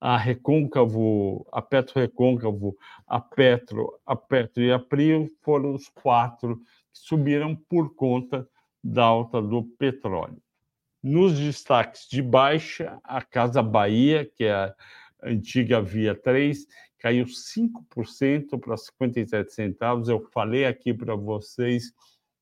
A 0.00 0.16
Recôncavo, 0.16 1.46
a 1.52 1.60
Petro 1.60 2.00
Recôncavo, 2.00 2.76
a 3.06 3.20
Petro, 3.20 3.98
a 4.06 4.14
Petro 4.14 4.62
e 4.62 4.72
a 4.72 4.78
Prio 4.78 5.28
foram 5.42 5.74
os 5.74 5.88
quatro 5.88 6.56
que 6.92 7.00
subiram 7.00 7.56
por 7.56 7.94
conta 7.96 8.48
da 8.82 9.04
alta 9.04 9.42
do 9.42 9.64
petróleo. 9.64 10.40
Nos 11.02 11.38
destaques 11.38 12.08
de 12.08 12.20
baixa, 12.20 12.98
a 13.04 13.22
Casa 13.22 13.62
Bahia, 13.62 14.24
que 14.24 14.44
é 14.44 14.52
a 14.52 14.74
antiga 15.22 15.80
Via 15.80 16.14
3, 16.14 16.66
caiu 16.98 17.24
5% 17.26 18.58
para 18.58 18.76
57 18.76 19.52
centavos. 19.52 20.08
Eu 20.08 20.20
falei 20.32 20.66
aqui 20.66 20.92
para 20.92 21.14
vocês 21.14 21.92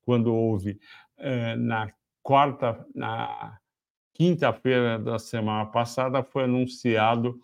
quando 0.03 0.35
houve 0.35 0.81
eh, 1.19 1.57
na 1.57 1.93
quarta, 2.23 2.87
na 2.95 3.59
quinta-feira 4.15 4.99
da 4.99 5.19
semana 5.19 5.67
passada, 5.67 6.23
foi 6.23 6.45
anunciado. 6.45 7.39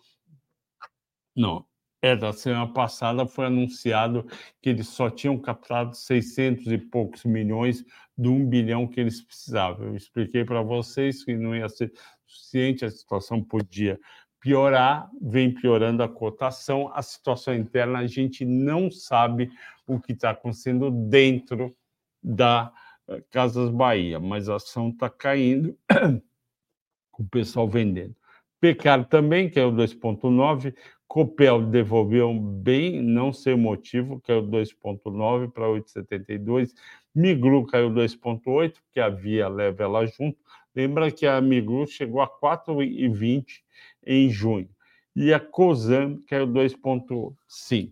Não, 1.35 1.65
é 2.03 2.17
da 2.17 2.33
semana 2.33 2.67
passada 2.67 3.25
foi 3.25 3.45
anunciado 3.45 4.27
que 4.61 4.69
eles 4.69 4.89
só 4.89 5.09
tinham 5.09 5.39
captado 5.39 5.95
600 5.95 6.67
e 6.67 6.77
poucos 6.77 7.23
milhões 7.23 7.85
do 8.17 8.33
1 8.33 8.49
bilhão 8.49 8.85
que 8.85 8.99
eles 8.99 9.21
precisavam. 9.21 9.87
Eu 9.87 9.95
expliquei 9.95 10.43
para 10.43 10.61
vocês 10.61 11.23
que 11.23 11.33
não 11.33 11.55
ia 11.55 11.69
ser 11.69 11.93
suficiente, 12.27 12.83
a 12.83 12.91
situação 12.91 13.41
podia 13.41 13.97
piorar, 14.41 15.09
vem 15.21 15.53
piorando 15.53 16.03
a 16.03 16.09
cotação, 16.09 16.91
a 16.93 17.01
situação 17.01 17.55
interna, 17.55 17.99
a 17.99 18.07
gente 18.07 18.43
não 18.43 18.91
sabe 18.91 19.49
o 19.87 19.97
que 19.97 20.11
está 20.11 20.31
acontecendo 20.31 20.91
dentro 20.91 21.73
da 22.21 22.69
eh, 23.07 23.23
Casas 23.31 23.69
Bahia, 23.69 24.19
mas 24.19 24.49
a 24.49 24.55
ação 24.55 24.89
está 24.89 25.09
caindo, 25.09 25.77
com 27.11 27.23
o 27.23 27.29
pessoal 27.29 27.65
vendendo. 27.65 28.13
Pecar 28.59 29.07
também, 29.07 29.49
que 29.49 29.57
é 29.57 29.65
o 29.65 29.71
2,9, 29.71 30.75
Copel 31.13 31.61
devolveu 31.67 32.33
bem, 32.33 32.99
não 32.99 33.31
sei 33.31 33.53
o 33.53 33.57
motivo, 33.57 34.15
o 34.15 34.19
2,9 34.19 35.51
para 35.51 35.67
8,72. 35.67 36.73
Miglu 37.13 37.67
caiu 37.67 37.91
2,8, 37.91 38.81
porque 38.81 38.99
a 38.99 39.09
Via 39.09 39.47
leva 39.47 39.83
ela 39.83 40.07
junto. 40.07 40.39
Lembra 40.75 41.11
que 41.11 41.27
a 41.27 41.39
Miglu 41.39 41.85
chegou 41.85 42.19
a 42.19 42.27
4,20 42.27 43.61
em 44.03 44.27
junho. 44.27 44.67
E 45.15 45.31
a 45.31 45.39
COSAN 45.39 46.19
caiu 46.27 46.47
2,5. 46.47 47.91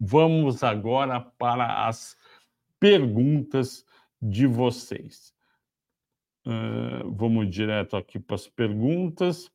Vamos 0.00 0.64
agora 0.64 1.20
para 1.20 1.86
as 1.86 2.16
perguntas 2.80 3.84
de 4.20 4.46
vocês. 4.46 5.34
Uh, 6.46 7.10
vamos 7.10 7.50
direto 7.50 7.98
aqui 7.98 8.18
para 8.18 8.36
as 8.36 8.48
perguntas. 8.48 9.52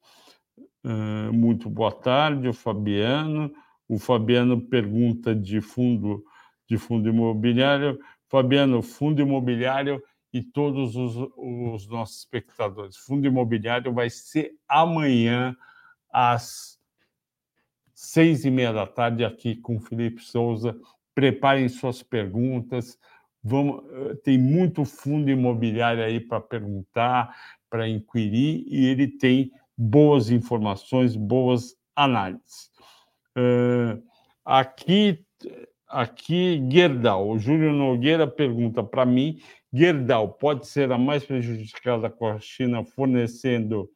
Muito 1.33 1.69
boa 1.69 1.91
tarde, 1.91 2.47
o 2.47 2.53
Fabiano. 2.53 3.51
O 3.87 3.97
Fabiano 3.99 4.61
pergunta 4.61 5.35
de 5.35 5.61
fundo 5.61 6.23
de 6.67 6.77
fundo 6.77 7.09
imobiliário. 7.09 7.99
Fabiano, 8.29 8.81
fundo 8.81 9.21
imobiliário 9.21 10.01
e 10.31 10.43
todos 10.43 10.95
os, 10.95 11.15
os 11.35 11.87
nossos 11.87 12.19
espectadores. 12.19 12.95
Fundo 12.95 13.25
imobiliário 13.27 13.91
vai 13.91 14.09
ser 14.09 14.53
amanhã 14.67 15.57
às 16.13 16.79
seis 17.93 18.45
e 18.45 18.51
meia 18.51 18.71
da 18.71 18.85
tarde 18.85 19.25
aqui 19.25 19.55
com 19.55 19.77
o 19.77 19.79
Felipe 19.79 20.21
Souza. 20.21 20.79
Preparem 21.15 21.67
suas 21.67 22.03
perguntas. 22.03 22.97
Vamos, 23.43 23.83
eh, 23.91 24.15
tem 24.23 24.37
muito 24.37 24.85
fundo 24.85 25.29
imobiliário 25.29 26.03
aí 26.03 26.19
para 26.19 26.39
perguntar, 26.39 27.35
para 27.69 27.89
inquirir, 27.89 28.63
e 28.67 28.85
ele 28.85 29.07
tem 29.07 29.51
boas 29.79 30.29
informações, 30.29 31.15
boas 31.15 31.73
análises. 31.95 32.69
Uh, 33.37 34.03
aqui, 34.43 35.25
aqui, 35.87 36.61
Gerdau, 36.69 37.29
o 37.29 37.39
Júlio 37.39 37.71
Nogueira 37.71 38.27
pergunta 38.27 38.83
para 38.83 39.05
mim 39.05 39.39
Gerdau 39.71 40.33
pode 40.33 40.67
ser 40.67 40.91
a 40.91 40.97
mais 40.97 41.23
prejudicada 41.23 42.09
com 42.09 42.27
a 42.27 42.39
China 42.39 42.83
fornecendo 42.83 43.89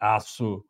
aço 0.00 0.64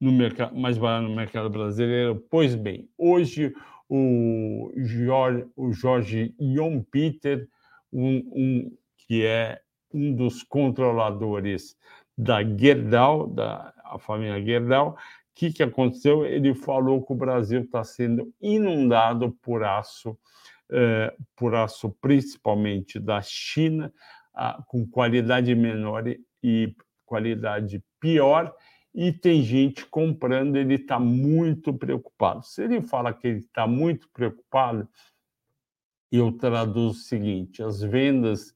no 0.00 0.12
mercado, 0.12 0.56
mais 0.56 0.78
barato 0.78 1.08
no 1.08 1.16
mercado 1.16 1.50
brasileiro? 1.50 2.24
Pois 2.30 2.54
bem, 2.54 2.88
hoje 2.96 3.52
o 3.88 4.70
Jorge, 4.76 5.46
o 5.56 5.72
Jorge 5.72 6.32
Ion 6.38 6.80
Peter, 6.80 7.48
um, 7.92 8.18
um, 8.32 8.78
que 8.96 9.24
é 9.24 9.60
um 9.92 10.14
dos 10.14 10.44
controladores 10.44 11.76
da 12.22 12.42
Gerdau, 12.42 13.26
da 13.26 13.72
a 13.84 13.98
família 13.98 14.40
Gerdau, 14.44 14.90
o 14.90 14.96
que, 15.34 15.52
que 15.52 15.62
aconteceu? 15.62 16.24
Ele 16.24 16.54
falou 16.54 17.04
que 17.04 17.12
o 17.12 17.16
Brasil 17.16 17.62
está 17.62 17.82
sendo 17.82 18.32
inundado 18.40 19.32
por 19.42 19.64
aço 19.64 20.16
eh, 20.72 21.12
por 21.34 21.52
aço 21.54 21.90
principalmente 22.00 23.00
da 23.00 23.20
China, 23.20 23.92
ah, 24.32 24.62
com 24.68 24.86
qualidade 24.86 25.52
menor 25.52 26.04
e 26.40 26.76
qualidade 27.04 27.82
pior, 27.98 28.54
e 28.94 29.12
tem 29.12 29.42
gente 29.42 29.84
comprando, 29.86 30.54
ele 30.54 30.74
está 30.74 30.96
muito 31.00 31.74
preocupado. 31.74 32.44
Se 32.44 32.62
ele 32.62 32.80
fala 32.82 33.12
que 33.12 33.26
ele 33.26 33.38
está 33.38 33.66
muito 33.66 34.08
preocupado, 34.10 34.88
eu 36.12 36.30
traduzo 36.30 37.00
o 37.00 37.02
seguinte: 37.02 37.62
as 37.64 37.80
vendas 37.80 38.54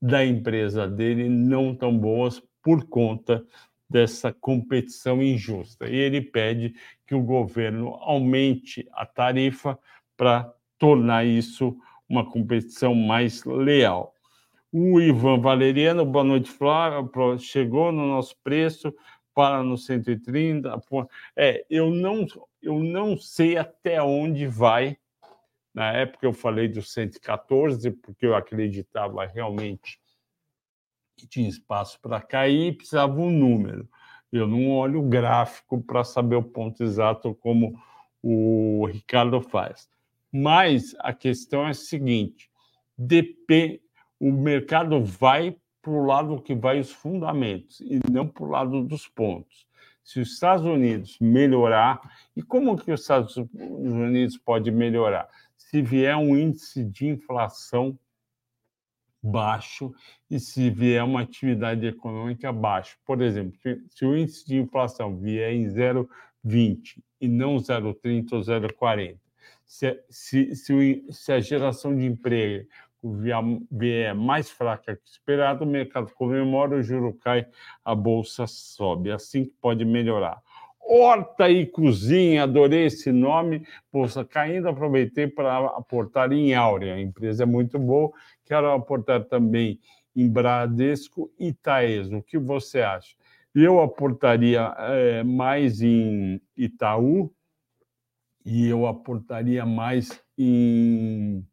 da 0.00 0.24
empresa 0.24 0.86
dele 0.86 1.28
não 1.28 1.72
estão 1.72 1.96
boas 1.96 2.40
por 2.62 2.86
conta 2.86 3.44
dessa 3.88 4.32
competição 4.32 5.22
injusta. 5.22 5.88
E 5.88 5.96
ele 5.96 6.20
pede 6.20 6.74
que 7.06 7.14
o 7.14 7.22
governo 7.22 7.94
aumente 8.00 8.86
a 8.92 9.06
tarifa 9.06 9.78
para 10.16 10.52
tornar 10.78 11.24
isso 11.24 11.76
uma 12.08 12.28
competição 12.28 12.94
mais 12.94 13.44
leal. 13.44 14.14
O 14.70 15.00
Ivan 15.00 15.40
Valeriano, 15.40 16.04
boa 16.04 16.24
noite, 16.24 16.50
Flávio. 16.50 17.10
Chegou 17.38 17.90
no 17.90 18.06
nosso 18.06 18.36
preço, 18.44 18.94
para 19.34 19.62
no 19.62 19.78
130. 19.78 20.80
É, 21.36 21.64
eu 21.70 21.90
não, 21.90 22.26
eu 22.60 22.80
não 22.80 23.16
sei 23.16 23.56
até 23.56 24.02
onde 24.02 24.46
vai. 24.46 24.98
Na 25.72 25.92
época 25.92 26.26
eu 26.26 26.32
falei 26.32 26.66
do 26.66 26.82
114, 26.82 27.90
porque 27.92 28.26
eu 28.26 28.34
acreditava 28.34 29.24
realmente 29.24 30.00
que 31.18 31.26
tinha 31.26 31.48
espaço 31.48 32.00
para 32.00 32.20
cair 32.20 32.68
e 32.68 32.72
precisava 32.72 33.20
um 33.20 33.30
número. 33.30 33.88
Eu 34.32 34.46
não 34.46 34.70
olho 34.70 35.00
o 35.00 35.08
gráfico 35.08 35.82
para 35.82 36.04
saber 36.04 36.36
o 36.36 36.42
ponto 36.42 36.82
exato 36.82 37.34
como 37.34 37.78
o 38.22 38.86
Ricardo 38.86 39.40
faz. 39.40 39.88
Mas 40.32 40.94
a 41.00 41.12
questão 41.12 41.66
é 41.66 41.70
a 41.70 41.74
seguinte: 41.74 42.48
depende, 42.96 43.80
o 44.20 44.30
mercado 44.30 45.02
vai 45.02 45.56
para 45.82 45.92
o 45.92 46.04
lado 46.04 46.40
que 46.40 46.54
vai 46.54 46.78
os 46.78 46.92
fundamentos 46.92 47.80
e 47.80 47.98
não 48.10 48.28
para 48.28 48.44
o 48.44 48.50
lado 48.50 48.84
dos 48.84 49.08
pontos. 49.08 49.66
Se 50.04 50.20
os 50.20 50.32
Estados 50.32 50.64
Unidos 50.64 51.18
melhorar, 51.20 52.00
e 52.36 52.42
como 52.42 52.76
que 52.76 52.92
os 52.92 53.00
Estados 53.00 53.36
Unidos 53.36 54.38
pode 54.38 54.70
melhorar? 54.70 55.28
Se 55.56 55.82
vier 55.82 56.16
um 56.16 56.36
índice 56.36 56.84
de 56.84 57.06
inflação 57.06 57.98
baixo 59.30 59.92
e 60.30 60.38
se 60.38 60.70
vier 60.70 61.04
uma 61.04 61.22
atividade 61.22 61.86
econômica 61.86 62.52
baixa. 62.52 62.96
Por 63.04 63.20
exemplo, 63.20 63.58
se 63.90 64.04
o 64.04 64.16
índice 64.16 64.46
de 64.46 64.56
inflação 64.56 65.16
vier 65.16 65.52
em 65.52 65.64
0,20 65.66 67.02
e 67.20 67.28
não 67.28 67.56
0,30 67.56 68.32
ou 68.32 68.40
0,40, 68.40 69.16
se, 69.66 70.02
se, 70.08 70.54
se, 70.54 71.04
se 71.10 71.32
a 71.32 71.40
geração 71.40 71.94
de 71.94 72.06
emprego 72.06 72.66
vier 73.70 74.14
mais 74.14 74.50
fraca 74.50 74.96
que 74.96 75.08
esperado, 75.08 75.64
o 75.64 75.66
mercado 75.66 76.12
comemora, 76.14 76.76
o 76.76 76.82
juro 76.82 77.14
cai, 77.14 77.46
a 77.84 77.94
bolsa 77.94 78.46
sobe. 78.46 79.10
É 79.10 79.14
assim 79.14 79.44
que 79.44 79.54
pode 79.60 79.84
melhorar. 79.84 80.42
Horta 80.80 81.50
e 81.50 81.66
Cozinha, 81.66 82.44
adorei 82.44 82.86
esse 82.86 83.12
nome. 83.12 83.66
Bolsa 83.92 84.24
caindo, 84.24 84.68
aproveitei 84.68 85.26
para 85.26 85.58
aportar 85.66 86.32
em 86.32 86.54
Áurea. 86.54 86.94
A 86.94 87.00
empresa 87.00 87.42
é 87.42 87.46
muito 87.46 87.78
boa. 87.78 88.10
Quero 88.44 88.70
aportar 88.70 89.24
também 89.24 89.78
em 90.16 90.28
Bradesco 90.28 91.30
e 91.38 91.52
Taes. 91.52 92.10
O 92.10 92.22
que 92.22 92.38
você 92.38 92.80
acha? 92.80 93.14
Eu 93.54 93.80
aportaria 93.80 94.74
é, 94.78 95.22
mais 95.22 95.82
em 95.82 96.40
Itaú 96.56 97.32
e 98.44 98.66
eu 98.66 98.86
aportaria 98.86 99.66
mais 99.66 100.22
em, 100.38 101.44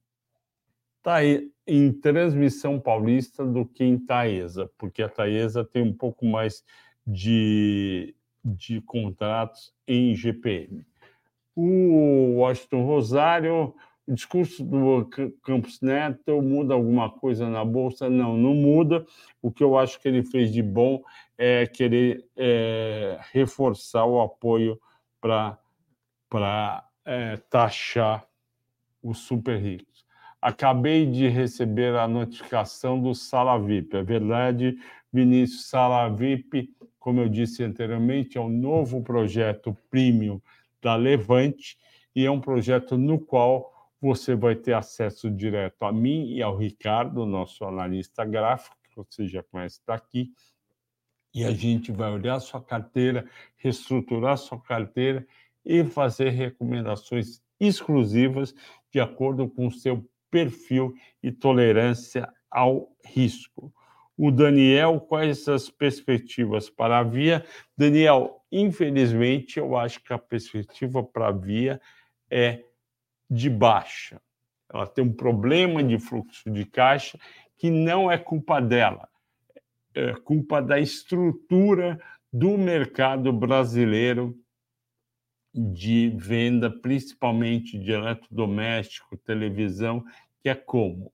em 1.68 1.92
Transmissão 1.92 2.80
Paulista 2.80 3.46
do 3.46 3.66
que 3.66 3.84
em 3.84 3.98
Taesa, 3.98 4.70
porque 4.78 5.04
a 5.04 5.10
Taesa 5.10 5.66
tem 5.66 5.84
um 5.84 5.94
pouco 5.94 6.26
mais 6.26 6.64
de, 7.06 8.16
de 8.46 8.80
contratos 8.82 9.74
em 9.88 10.14
GPM. 10.14 10.86
O 11.56 12.36
Washington 12.38 12.86
Rosário, 12.86 13.74
o 14.06 14.14
discurso 14.14 14.64
do 14.64 15.10
Campos 15.44 15.82
Neto 15.82 16.40
muda 16.42 16.76
alguma 16.76 17.10
coisa 17.10 17.50
na 17.50 17.66
Bolsa? 17.66 18.08
Não, 18.08 18.38
não 18.38 18.54
muda. 18.54 19.04
O 19.42 19.52
que 19.52 19.64
eu 19.64 19.78
acho 19.78 20.00
que 20.00 20.08
ele 20.08 20.24
fez 20.24 20.54
de 20.54 20.62
bom 20.62 21.02
é 21.38 21.66
querer 21.66 22.24
é, 22.38 23.18
reforçar 23.32 24.06
o 24.06 24.22
apoio 24.22 24.80
para 25.20 25.58
é, 27.04 27.38
taxar 27.50 28.28
os 29.02 29.20
super 29.20 29.58
ricos. 29.58 30.06
Acabei 30.40 31.08
de 31.08 31.28
receber 31.28 31.96
a 31.96 32.08
notificação 32.08 33.02
do 33.02 33.16
Sala 33.16 33.58
VIP. 33.58 33.98
É 33.98 34.04
verdade, 34.04 34.78
Vinícius 35.12 35.68
Sala 35.70 36.08
VIP, 36.10 36.75
como 37.06 37.20
eu 37.20 37.30
disse 37.30 37.64
anteriormente, 37.64 38.36
é 38.36 38.42
um 38.42 38.50
novo 38.50 39.00
projeto 39.04 39.78
premium 39.92 40.42
da 40.82 40.96
Levante 40.96 41.78
e 42.16 42.26
é 42.26 42.32
um 42.32 42.42
projeto 42.42 42.98
no 42.98 43.20
qual 43.20 43.72
você 44.02 44.34
vai 44.36 44.56
ter 44.56 44.74
acesso 44.74 45.30
direto 45.30 45.86
a 45.86 45.94
mim 45.94 46.32
e 46.32 46.42
ao 46.42 46.58
Ricardo, 46.58 47.24
nosso 47.24 47.64
analista 47.64 48.26
gráfico, 48.26 48.76
que 48.90 48.96
você 48.96 49.28
já 49.28 49.44
conhece 49.44 49.80
daqui, 49.86 50.32
e 51.32 51.46
a 51.46 51.52
gente 51.52 51.92
vai 51.92 52.12
olhar 52.12 52.40
sua 52.40 52.60
carteira, 52.60 53.30
reestruturar 53.56 54.36
sua 54.36 54.60
carteira 54.60 55.28
e 55.64 55.84
fazer 55.84 56.32
recomendações 56.32 57.40
exclusivas 57.60 58.56
de 58.92 59.00
acordo 59.00 59.48
com 59.48 59.68
o 59.68 59.72
seu 59.72 60.04
perfil 60.32 60.92
e 61.22 61.32
tolerância 61.32 62.28
ao 62.50 62.92
risco. 63.06 63.72
O 64.18 64.32
Daniel, 64.32 65.00
quais 65.00 65.48
as 65.50 65.70
perspectivas 65.70 66.70
para 66.70 67.00
a 67.00 67.04
Via? 67.04 67.46
Daniel, 67.78 68.42
infelizmente, 68.50 69.60
eu 69.60 69.76
acho 69.76 70.02
que 70.02 70.14
a 70.14 70.18
perspectiva 70.18 71.04
para 71.04 71.28
a 71.28 71.32
Via 71.32 71.82
é 72.30 72.64
de 73.30 73.50
baixa. 73.50 74.22
Ela 74.74 74.88
tem 74.88 75.04
um 75.04 75.14
problema 75.14 75.84
de 75.84 76.00
fluxo 76.00 76.50
de 76.50 76.66
caixa 76.66 77.20
que 77.58 77.70
não 77.70 78.10
é 78.12 78.18
culpa 78.18 78.62
dela, 78.62 79.08
é 79.94 80.14
culpa 80.14 80.62
da 80.62 80.80
estrutura 80.80 82.00
do 82.32 82.58
mercado 82.58 83.32
brasileiro 83.32 84.38
de 85.54 86.10
venda, 86.18 86.70
principalmente 86.70 87.80
de 87.80 87.92
eletrodoméstico, 87.92 89.18
televisão, 89.18 90.04
que 90.42 90.50
é 90.50 90.56
como 90.56 91.14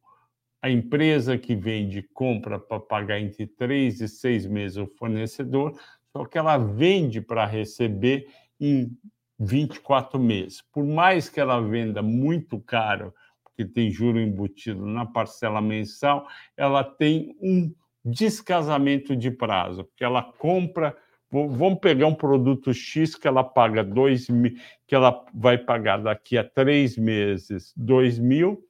a 0.61 0.69
empresa 0.69 1.37
que 1.37 1.55
vende 1.55 2.03
compra 2.13 2.59
para 2.59 2.79
pagar 2.79 3.19
entre 3.19 3.47
três 3.47 3.99
e 3.99 4.07
seis 4.07 4.45
meses 4.45 4.77
o 4.77 4.85
fornecedor, 4.85 5.77
só 6.11 6.25
que 6.25 6.37
ela 6.37 6.57
vende 6.57 7.19
para 7.19 7.45
receber 7.45 8.27
em 8.59 8.95
24 9.39 10.19
meses. 10.19 10.61
Por 10.71 10.85
mais 10.85 11.29
que 11.29 11.39
ela 11.39 11.59
venda 11.59 12.01
muito 12.03 12.59
caro, 12.59 13.13
porque 13.43 13.65
tem 13.65 13.89
juro 13.89 14.19
embutido 14.19 14.85
na 14.85 15.05
parcela 15.05 15.61
mensal, 15.61 16.27
ela 16.55 16.83
tem 16.83 17.35
um 17.41 17.73
descasamento 18.05 19.15
de 19.15 19.31
prazo, 19.31 19.85
porque 19.85 20.03
ela 20.03 20.21
compra 20.21 20.95
Vamos 21.33 21.79
pegar 21.79 22.07
um 22.07 22.13
produto 22.13 22.73
X 22.73 23.15
que 23.15 23.25
ela 23.25 23.41
paga 23.41 23.85
dois 23.85 24.27
mil, 24.27 24.53
que 24.85 24.93
ela 24.93 25.25
vai 25.33 25.57
pagar 25.57 25.95
daqui 25.95 26.37
a 26.37 26.43
três 26.43 26.97
meses 26.97 27.73
dois 27.77 28.19
mil 28.19 28.61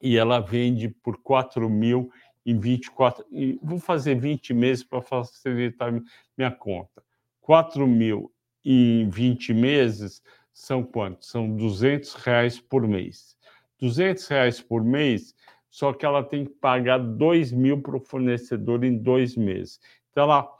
e 0.00 0.16
ela 0.16 0.40
vende 0.40 0.88
por 0.88 1.18
quatro 1.22 1.68
mil 1.68 2.10
em 2.44 2.58
24. 2.58 3.24
E 3.30 3.58
vou 3.62 3.78
fazer 3.78 4.14
20 4.14 4.54
meses 4.54 4.84
para 4.84 5.02
facilitar 5.02 5.92
minha 6.36 6.50
conta. 6.50 7.02
4 7.40 7.86
mil 7.86 8.32
em 8.64 9.08
20 9.08 9.54
meses 9.54 10.22
são 10.52 10.82
quantos? 10.82 11.28
São 11.28 11.54
200 11.56 12.14
reais 12.14 12.60
por 12.60 12.86
mês. 12.86 13.36
200 13.78 14.26
reais 14.26 14.60
por 14.60 14.82
mês, 14.82 15.34
só 15.70 15.92
que 15.92 16.04
ela 16.04 16.22
tem 16.22 16.44
que 16.44 16.50
pagar 16.52 16.98
2 16.98 17.52
mil 17.52 17.80
para 17.80 17.96
o 17.96 18.00
fornecedor 18.00 18.82
em 18.84 18.98
dois 18.98 19.36
meses. 19.36 19.80
Então, 20.10 20.24
ela 20.24 20.58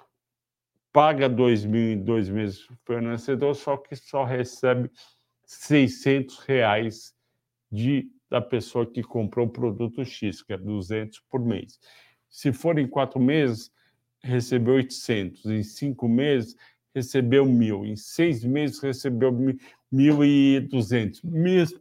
paga 0.92 1.28
dois 1.28 1.64
mil 1.64 1.92
em 1.92 2.02
dois 2.02 2.28
meses 2.28 2.64
para 2.64 2.74
o 2.74 2.78
fornecedor, 3.02 3.54
só 3.54 3.76
que 3.76 3.96
só 3.96 4.24
recebe 4.24 4.90
600 5.44 6.38
reais 6.40 7.14
de, 7.70 8.08
da 8.30 8.40
pessoa 8.40 8.84
que 8.84 9.02
comprou 9.02 9.46
o 9.46 9.50
produto 9.50 10.04
X, 10.04 10.42
que 10.42 10.52
é 10.52 10.58
200 10.58 11.20
por 11.30 11.40
mês. 11.40 11.78
Se 12.28 12.52
for 12.52 12.78
em 12.78 12.86
quatro 12.86 13.20
meses, 13.20 13.72
recebeu 14.22 14.74
800. 14.74 15.46
Em 15.46 15.62
cinco 15.62 16.08
meses, 16.08 16.54
recebeu 16.94 17.44
mil. 17.44 17.86
Em 17.86 17.96
seis 17.96 18.44
meses, 18.44 18.80
recebeu 18.80 19.32
1.200. 19.92 21.20
Mesmo 21.24 21.80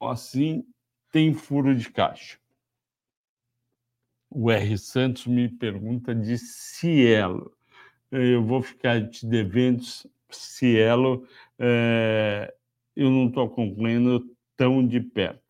assim, 0.00 0.64
tem 1.12 1.34
furo 1.34 1.74
de 1.74 1.90
caixa. 1.90 2.38
O 4.28 4.50
R. 4.50 4.78
Santos 4.78 5.26
me 5.26 5.48
pergunta 5.48 6.14
de 6.14 6.38
Cielo 6.38 7.52
eu 8.10 8.44
vou 8.44 8.62
ficar 8.62 9.08
te 9.08 9.26
devendo 9.26 9.82
Cielo, 10.30 11.26
é, 11.58 12.52
eu 12.94 13.10
não 13.10 13.28
estou 13.28 13.44
acompanhando 13.44 14.24
tão 14.56 14.86
de 14.86 15.00
perto. 15.00 15.49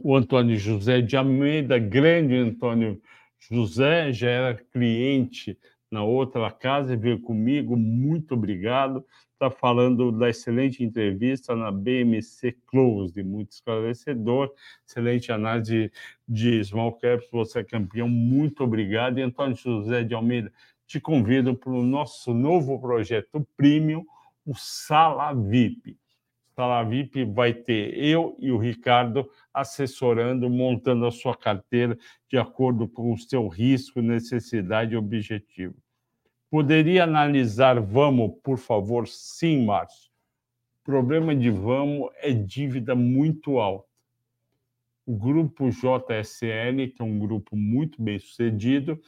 O 0.00 0.14
Antônio 0.14 0.56
José 0.56 1.00
de 1.00 1.16
Almeida, 1.16 1.76
grande 1.76 2.36
Antônio 2.36 3.02
José, 3.50 4.12
já 4.12 4.30
era 4.30 4.54
cliente 4.54 5.58
na 5.90 6.04
outra 6.04 6.48
casa 6.52 6.94
e 6.94 6.96
veio 6.96 7.20
comigo, 7.20 7.76
muito 7.76 8.34
obrigado. 8.34 9.04
Está 9.32 9.50
falando 9.50 10.12
da 10.12 10.28
excelente 10.28 10.84
entrevista 10.84 11.56
na 11.56 11.72
BMC 11.72 12.56
Close, 12.66 13.20
muito 13.24 13.50
esclarecedor, 13.50 14.52
excelente 14.86 15.32
análise 15.32 15.90
de 16.28 16.62
small 16.64 16.92
caps, 16.92 17.28
você 17.32 17.58
é 17.58 17.64
campeão, 17.64 18.08
muito 18.08 18.62
obrigado. 18.62 19.18
E 19.18 19.22
Antônio 19.22 19.56
José 19.56 20.04
de 20.04 20.14
Almeida, 20.14 20.52
te 20.86 21.00
convido 21.00 21.56
para 21.56 21.72
o 21.72 21.82
nosso 21.82 22.32
novo 22.32 22.80
projeto 22.80 23.44
premium, 23.56 24.06
o 24.46 24.54
Sala 24.54 25.34
VIP. 25.34 25.98
Sala 26.58 26.82
VIP 26.82 27.24
vai 27.24 27.54
ter 27.54 27.96
eu 27.96 28.36
e 28.40 28.50
o 28.50 28.58
Ricardo 28.58 29.30
assessorando, 29.54 30.50
montando 30.50 31.06
a 31.06 31.10
sua 31.12 31.36
carteira 31.36 31.96
de 32.28 32.36
acordo 32.36 32.88
com 32.88 33.12
o 33.12 33.16
seu 33.16 33.46
risco, 33.46 34.02
necessidade 34.02 34.92
e 34.92 34.96
objetivo. 34.96 35.76
Poderia 36.50 37.04
analisar 37.04 37.80
Vamos, 37.80 38.40
por 38.42 38.58
favor? 38.58 39.06
Sim, 39.06 39.66
Márcio. 39.66 40.10
O 40.80 40.84
problema 40.84 41.32
de 41.32 41.48
Vamos 41.48 42.10
é 42.16 42.32
dívida 42.32 42.92
muito 42.92 43.60
alta. 43.60 43.86
O 45.06 45.14
grupo 45.16 45.70
JSL, 45.70 46.88
que 46.88 47.00
é 47.00 47.04
um 47.04 47.20
grupo 47.20 47.54
muito 47.54 48.02
bem 48.02 48.18
sucedido, 48.18 49.00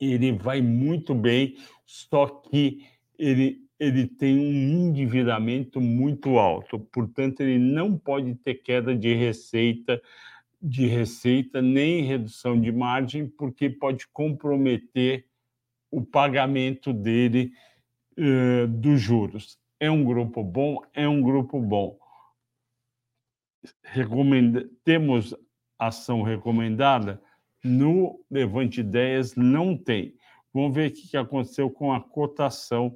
ele 0.00 0.32
vai 0.32 0.62
muito 0.62 1.14
bem, 1.14 1.58
só 1.84 2.24
que 2.26 2.86
ele, 3.18 3.68
ele 3.80 4.06
tem 4.06 4.38
um 4.38 4.88
endividamento 4.88 5.80
muito 5.80 6.38
alto, 6.38 6.78
portanto, 6.78 7.40
ele 7.40 7.58
não 7.58 7.96
pode 7.96 8.34
ter 8.34 8.56
queda 8.56 8.94
de 8.94 9.14
receita, 9.14 10.00
de 10.60 10.86
receita 10.86 11.62
nem 11.62 12.02
redução 12.02 12.60
de 12.60 12.70
margem, 12.70 13.26
porque 13.26 13.70
pode 13.70 14.06
comprometer 14.08 15.26
o 15.90 16.02
pagamento 16.02 16.92
dele 16.92 17.52
uh, 18.18 18.68
dos 18.68 19.00
juros. 19.00 19.58
É 19.80 19.90
um 19.90 20.04
grupo 20.04 20.44
bom, 20.44 20.82
é 20.92 21.08
um 21.08 21.22
grupo 21.22 21.58
bom. 21.58 21.98
Recomenda, 23.82 24.68
temos 24.84 25.34
ação 25.78 26.20
recomendada? 26.20 27.20
No 27.64 28.22
Levante 28.30 28.80
Ideias 28.80 29.34
não 29.34 29.74
tem. 29.74 30.14
Vamos 30.52 30.74
ver 30.74 30.90
o 30.90 30.92
que 30.92 31.16
aconteceu 31.16 31.70
com 31.70 31.94
a 31.94 32.00
cotação 32.00 32.94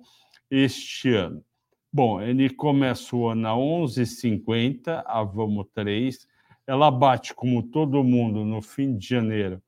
este 0.54 1.14
ano. 1.14 1.44
Bom, 1.92 2.20
ele 2.20 2.50
começa 2.50 3.14
o 3.14 3.28
ano 3.28 3.48
a 3.48 3.52
11,50, 3.52 5.02
a 5.06 5.22
Vamos 5.22 5.66
3. 5.74 6.26
Ela 6.66 6.90
bate, 6.90 7.34
como 7.34 7.62
todo 7.62 8.02
mundo, 8.02 8.44
no 8.44 8.60
fim 8.60 8.96
de 8.96 9.08
janeiro, 9.08 9.62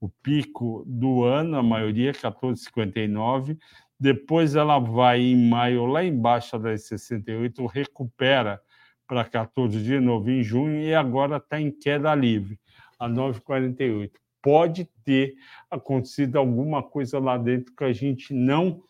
o 0.00 0.08
pico 0.08 0.84
do 0.86 1.24
ano, 1.24 1.56
a 1.58 1.62
maioria 1.62 2.12
14,59. 2.12 3.58
Depois 3.98 4.54
ela 4.54 4.78
vai 4.78 5.20
em 5.20 5.48
maio 5.48 5.86
lá 5.86 6.02
embaixo 6.02 6.58
das 6.58 6.84
68, 6.84 7.66
recupera 7.66 8.60
para 9.06 9.24
14 9.24 9.82
de 9.82 10.00
novo 10.00 10.30
em 10.30 10.42
junho 10.42 10.80
e 10.82 10.94
agora 10.94 11.36
está 11.36 11.60
em 11.60 11.70
queda 11.70 12.14
livre, 12.14 12.58
a 12.98 13.08
9,48 13.08 14.12
pode 14.42 14.88
ter 15.04 15.34
acontecido 15.70 16.36
alguma 16.36 16.82
coisa 16.82 17.18
lá 17.18 17.36
dentro 17.36 17.74
que 17.74 17.84
a 17.84 17.92
gente 17.92 18.32
não 18.32 18.82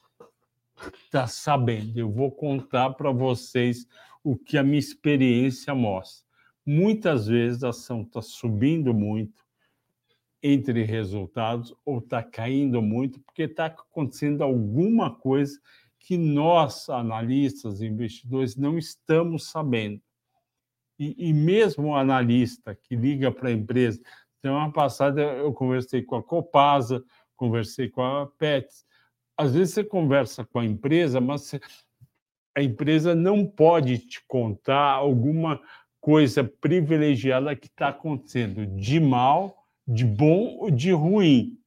está 1.05 1.27
sabendo. 1.27 1.99
Eu 1.99 2.11
vou 2.11 2.31
contar 2.31 2.91
para 2.91 3.11
vocês 3.11 3.87
o 4.23 4.37
que 4.37 4.59
a 4.59 4.63
minha 4.63 4.79
experiência 4.79 5.75
mostra. 5.75 6.27
Muitas 6.65 7.27
vezes 7.27 7.65
a 7.65 7.71
ação 7.71 8.03
está 8.03 8.23
subindo 8.23 8.93
muito 8.93 9.45
entre 10.43 10.83
resultados 10.85 11.75
ou 11.85 11.99
está 11.99 12.23
caindo 12.23 12.81
muito 12.81 13.21
porque 13.21 13.43
está 13.43 13.67
acontecendo 13.67 14.43
alguma 14.43 15.15
coisa 15.15 15.61
que 15.99 16.17
nós, 16.17 16.89
analistas, 16.89 17.83
investidores, 17.83 18.57
não 18.57 18.79
estamos 18.79 19.49
sabendo. 19.49 20.01
E, 20.99 21.29
e 21.29 21.33
mesmo 21.33 21.89
o 21.89 21.95
analista 21.95 22.75
que 22.75 22.97
liga 22.97 23.31
para 23.31 23.49
a 23.49 23.53
empresa, 23.53 24.01
semana 24.41 24.73
passada 24.73 25.21
eu 25.21 25.53
conversei 25.53 26.03
com 26.03 26.17
a 26.17 26.23
Copasa, 26.23 27.05
conversei 27.37 27.89
com 27.89 28.03
a 28.03 28.27
Pets. 28.27 28.85
Às 29.41 29.55
vezes 29.55 29.73
você 29.73 29.83
conversa 29.83 30.45
com 30.45 30.59
a 30.59 30.65
empresa, 30.67 31.19
mas 31.19 31.59
a 32.55 32.63
empresa 32.63 33.15
não 33.15 33.47
pode 33.47 33.97
te 33.97 34.23
contar 34.29 34.93
alguma 34.93 35.59
coisa 35.99 36.45
privilegiada 36.45 37.57
que 37.57 37.67
está 37.67 37.89
acontecendo, 37.89 38.67
de 38.67 39.01
mal, 39.01 39.67
de 39.89 40.05
bom 40.05 40.59
ou 40.59 40.71
de 40.71 40.93
ruim. 40.93 41.59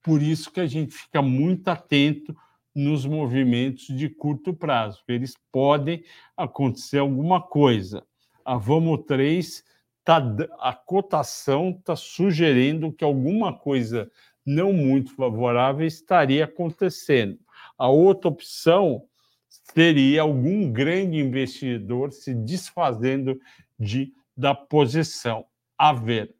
Por 0.00 0.22
isso 0.22 0.52
que 0.52 0.60
a 0.60 0.68
gente 0.68 0.94
fica 0.94 1.20
muito 1.20 1.66
atento 1.66 2.32
nos 2.72 3.04
movimentos 3.04 3.86
de 3.86 4.08
curto 4.08 4.54
prazo. 4.54 5.02
Eles 5.08 5.34
podem 5.50 6.04
acontecer 6.36 6.98
alguma 6.98 7.42
coisa. 7.42 8.06
A 8.44 8.56
Vamos 8.56 9.04
3, 9.04 9.64
tá, 10.04 10.22
a 10.60 10.72
cotação 10.72 11.70
está 11.70 11.96
sugerindo 11.96 12.92
que 12.92 13.02
alguma 13.02 13.52
coisa 13.52 14.08
não 14.46 14.72
muito 14.72 15.14
favorável 15.14 15.84
estaria 15.84 16.44
acontecendo. 16.44 17.38
A 17.76 17.88
outra 17.88 18.28
opção 18.28 19.04
seria 19.48 20.22
algum 20.22 20.72
grande 20.72 21.18
investidor 21.18 22.12
se 22.12 22.32
desfazendo 22.32 23.38
de, 23.78 24.12
da 24.36 24.54
posição. 24.54 25.44
A 25.76 25.92
ver. 25.92 26.34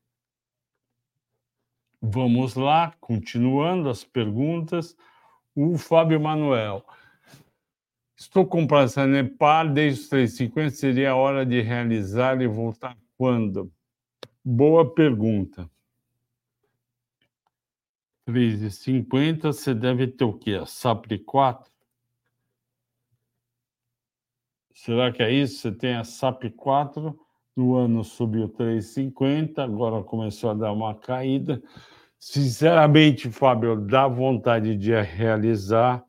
Vamos 2.01 2.55
lá, 2.55 2.95
continuando 3.01 3.89
as 3.89 4.05
perguntas. 4.05 4.97
O 5.55 5.77
Fábio 5.77 6.21
Manuel. 6.21 6.87
Estou 8.17 8.47
comprando 8.47 8.85
essa 8.85 9.07
Nepal 9.07 9.69
desde 9.69 10.03
os 10.03 10.11
3,50. 10.11 10.71
Seria 10.71 11.11
a 11.11 11.17
hora 11.17 11.45
de 11.45 11.61
realizar 11.61 12.41
e 12.41 12.47
voltar 12.47 12.97
quando? 13.19 13.73
Boa 14.45 14.95
pergunta. 14.95 15.69
3,50, 18.27 19.53
você 19.53 19.75
deve 19.75 20.09
ter 20.09 20.25
o 20.25 20.33
quê? 20.33 20.55
A 20.55 20.67
SAPRI 20.67 21.19
4? 21.21 21.71
Será 24.77 25.11
que 25.11 25.23
é 25.23 25.33
isso? 25.33 25.61
Você 25.61 25.73
tem 25.73 25.95
a 25.95 26.05
SAP 26.05 26.51
4, 26.55 27.19
no 27.57 27.75
ano 27.75 28.05
subiu 28.05 28.49
3,50, 28.49 29.59
agora 29.59 30.05
começou 30.05 30.51
a 30.51 30.55
dar 30.55 30.73
uma 30.73 30.95
caída. 30.95 31.63
Sinceramente, 32.19 33.31
Fábio, 33.31 33.81
dá 33.81 34.07
vontade 34.07 34.77
de 34.77 34.93
realizar 35.01 36.05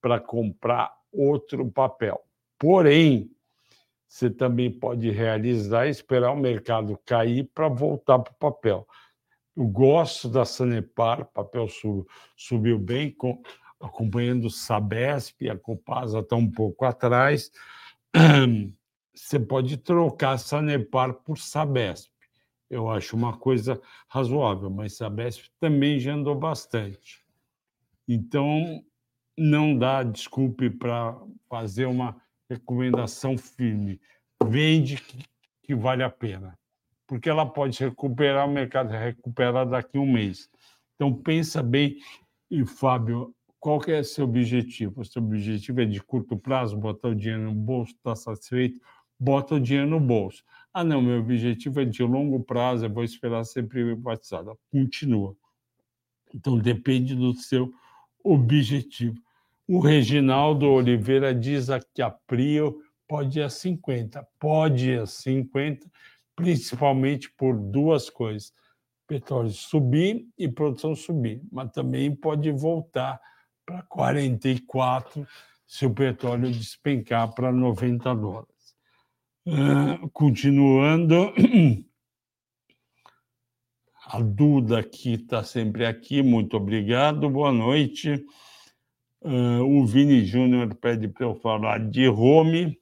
para 0.00 0.18
comprar 0.18 0.92
outro 1.12 1.70
papel. 1.70 2.20
Porém, 2.58 3.30
você 4.08 4.28
também 4.28 4.70
pode 4.70 5.10
realizar 5.10 5.86
e 5.86 5.90
esperar 5.90 6.32
o 6.32 6.36
mercado 6.36 6.98
cair 7.04 7.48
para 7.54 7.68
voltar 7.68 8.18
para 8.18 8.32
o 8.32 8.36
papel. 8.36 8.86
Eu 9.58 9.66
gosto 9.66 10.28
da 10.28 10.44
Sanepar, 10.44 11.26
papel 11.32 11.66
subiu 12.36 12.78
bem, 12.78 13.10
com, 13.10 13.42
acompanhando 13.80 14.46
o 14.46 14.50
Sabesp, 14.50 15.50
a 15.50 15.58
Copasa 15.58 16.20
está 16.20 16.36
um 16.36 16.50
pouco 16.50 16.84
atrás. 16.84 17.50
Você 19.12 19.40
pode 19.40 19.76
trocar 19.78 20.38
Sanepar 20.38 21.12
por 21.12 21.36
Sabesp 21.38 22.08
eu 22.70 22.88
acho 22.90 23.16
uma 23.16 23.36
coisa 23.36 23.80
razoável, 24.08 24.70
mas 24.70 25.00
a 25.00 25.08
Besp 25.08 25.46
também 25.58 25.98
já 25.98 26.12
andou 26.12 26.34
bastante. 26.34 27.24
Então, 28.06 28.84
não 29.36 29.76
dá 29.76 30.02
desculpe 30.02 30.70
para 30.70 31.18
fazer 31.48 31.86
uma 31.86 32.20
recomendação 32.48 33.38
firme. 33.38 34.00
Vende 34.44 35.02
que, 35.62 35.74
vale 35.74 36.02
a 36.02 36.10
pena, 36.10 36.58
porque 37.08 37.28
ela 37.28 37.46
pode 37.46 37.82
recuperar, 37.82 38.46
o 38.46 38.52
mercado 38.52 38.90
recuperar 38.90 39.66
daqui 39.66 39.96
a 39.96 40.00
um 40.00 40.12
mês. 40.12 40.48
Então, 40.94 41.12
pensa 41.12 41.62
bem, 41.62 41.96
e 42.50 42.64
Fábio, 42.66 43.34
qual 43.58 43.80
que 43.80 43.90
é 43.90 44.02
seu 44.02 44.26
objetivo? 44.26 45.00
O 45.00 45.04
seu 45.04 45.22
objetivo 45.22 45.80
é 45.80 45.86
de 45.86 46.02
curto 46.02 46.36
prazo, 46.36 46.76
botar 46.76 47.08
o 47.08 47.14
dinheiro 47.14 47.44
no 47.44 47.54
bolso, 47.54 47.92
está 47.92 48.14
satisfeito? 48.14 48.78
Bota 49.18 49.54
o 49.54 49.60
dinheiro 49.60 49.88
no 49.88 49.98
bolso. 49.98 50.44
Ah, 50.72 50.84
não, 50.84 51.00
meu 51.00 51.18
objetivo 51.18 51.80
é 51.80 51.84
de 51.84 52.02
longo 52.02 52.44
prazo, 52.44 52.84
eu 52.84 52.92
vou 52.92 53.02
esperar 53.02 53.42
ser 53.44 53.66
privatizada. 53.66 54.52
Continua. 54.70 55.34
Então, 56.34 56.58
depende 56.58 57.16
do 57.16 57.32
seu 57.32 57.72
objetivo. 58.22 59.16
O 59.66 59.80
Reginaldo 59.80 60.66
Oliveira 60.66 61.34
diz 61.34 61.70
aqui 61.70 62.02
a 62.02 62.10
Prio 62.10 62.82
pode 63.08 63.38
ir 63.38 63.42
a 63.42 63.48
50. 63.48 64.26
Pode 64.38 64.90
ir 64.90 65.00
a 65.00 65.06
50, 65.06 65.90
principalmente 66.38 67.28
por 67.36 67.58
duas 67.58 68.08
coisas. 68.08 68.52
Petróleo 69.08 69.50
subir 69.50 70.28
e 70.38 70.46
produção 70.46 70.94
subir, 70.94 71.42
mas 71.50 71.72
também 71.72 72.14
pode 72.14 72.52
voltar 72.52 73.20
para 73.66 73.82
44 73.82 75.26
se 75.66 75.84
o 75.84 75.92
petróleo 75.92 76.48
despencar 76.52 77.34
para 77.34 77.50
90 77.50 78.14
dólares. 78.14 78.76
Uh, 79.44 80.08
continuando, 80.10 81.32
a 84.06 84.20
Duda 84.20 84.84
que 84.84 85.14
está 85.14 85.42
sempre 85.42 85.84
aqui, 85.86 86.22
muito 86.22 86.56
obrigado, 86.56 87.28
boa 87.28 87.50
noite. 87.50 88.24
Uh, 89.22 89.64
o 89.64 89.84
Vini 89.84 90.24
Júnior 90.24 90.72
pede 90.76 91.08
para 91.08 91.26
eu 91.26 91.34
falar 91.34 91.80
de 91.80 92.08
Home. 92.08 92.78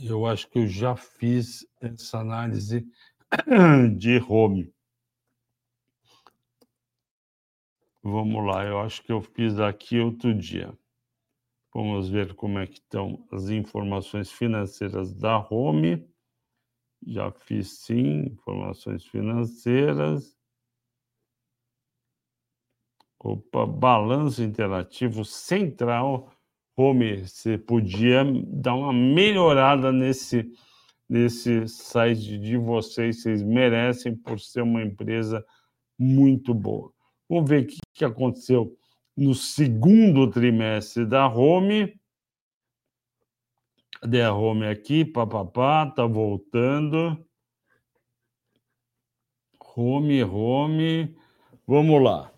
Eu 0.00 0.26
acho 0.26 0.48
que 0.48 0.58
eu 0.58 0.66
já 0.66 0.96
fiz 0.96 1.66
essa 1.80 2.18
análise 2.18 2.86
de 3.96 4.18
Home. 4.28 4.72
Vamos 8.02 8.44
lá, 8.44 8.64
eu 8.64 8.80
acho 8.80 9.02
que 9.02 9.12
eu 9.12 9.22
fiz 9.22 9.58
aqui 9.58 9.98
outro 10.00 10.34
dia. 10.34 10.76
Vamos 11.72 12.08
ver 12.08 12.34
como 12.34 12.58
é 12.58 12.66
que 12.66 12.78
estão 12.78 13.26
as 13.32 13.48
informações 13.48 14.30
financeiras 14.30 15.14
da 15.14 15.38
Home. 15.38 16.06
Já 17.06 17.30
fiz 17.30 17.78
sim, 17.80 18.26
informações 18.26 19.04
financeiras. 19.06 20.36
Opa, 23.18 23.64
balanço 23.64 24.42
interativo 24.42 25.24
central. 25.24 26.33
Home, 26.76 27.26
você 27.26 27.56
podia 27.56 28.24
dar 28.48 28.74
uma 28.74 28.92
melhorada 28.92 29.92
nesse, 29.92 30.50
nesse 31.08 31.68
site 31.68 32.36
de 32.36 32.56
vocês. 32.56 33.22
Vocês 33.22 33.42
merecem 33.42 34.16
por 34.16 34.40
ser 34.40 34.62
uma 34.62 34.82
empresa 34.82 35.44
muito 35.96 36.52
boa. 36.52 36.92
Vamos 37.28 37.48
ver 37.48 37.62
o 37.62 37.66
que, 37.66 38.04
aconteceu 38.04 38.76
no 39.16 39.34
segundo 39.34 40.28
trimestre 40.28 41.06
da 41.06 41.28
Home. 41.28 41.94
Cadê 44.00 44.22
a 44.22 44.34
Home 44.34 44.66
aqui? 44.66 45.04
Papapá, 45.04 45.86
tá 45.86 46.04
voltando. 46.04 47.24
Home, 49.76 50.24
Home. 50.24 51.16
Vamos 51.66 52.02
lá. 52.02 52.32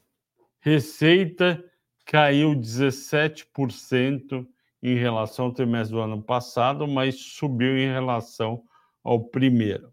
Receita 0.61 1.65
caiu 2.07 2.55
17% 2.55 4.47
em 4.83 4.95
relação 4.97 5.47
ao 5.47 5.53
trimestre 5.53 5.97
do 5.97 6.01
ano 6.01 6.23
passado, 6.23 6.87
mas 6.87 7.17
subiu 7.17 7.77
em 7.77 7.93
relação 7.93 8.63
ao 9.03 9.25
primeiro. 9.25 9.93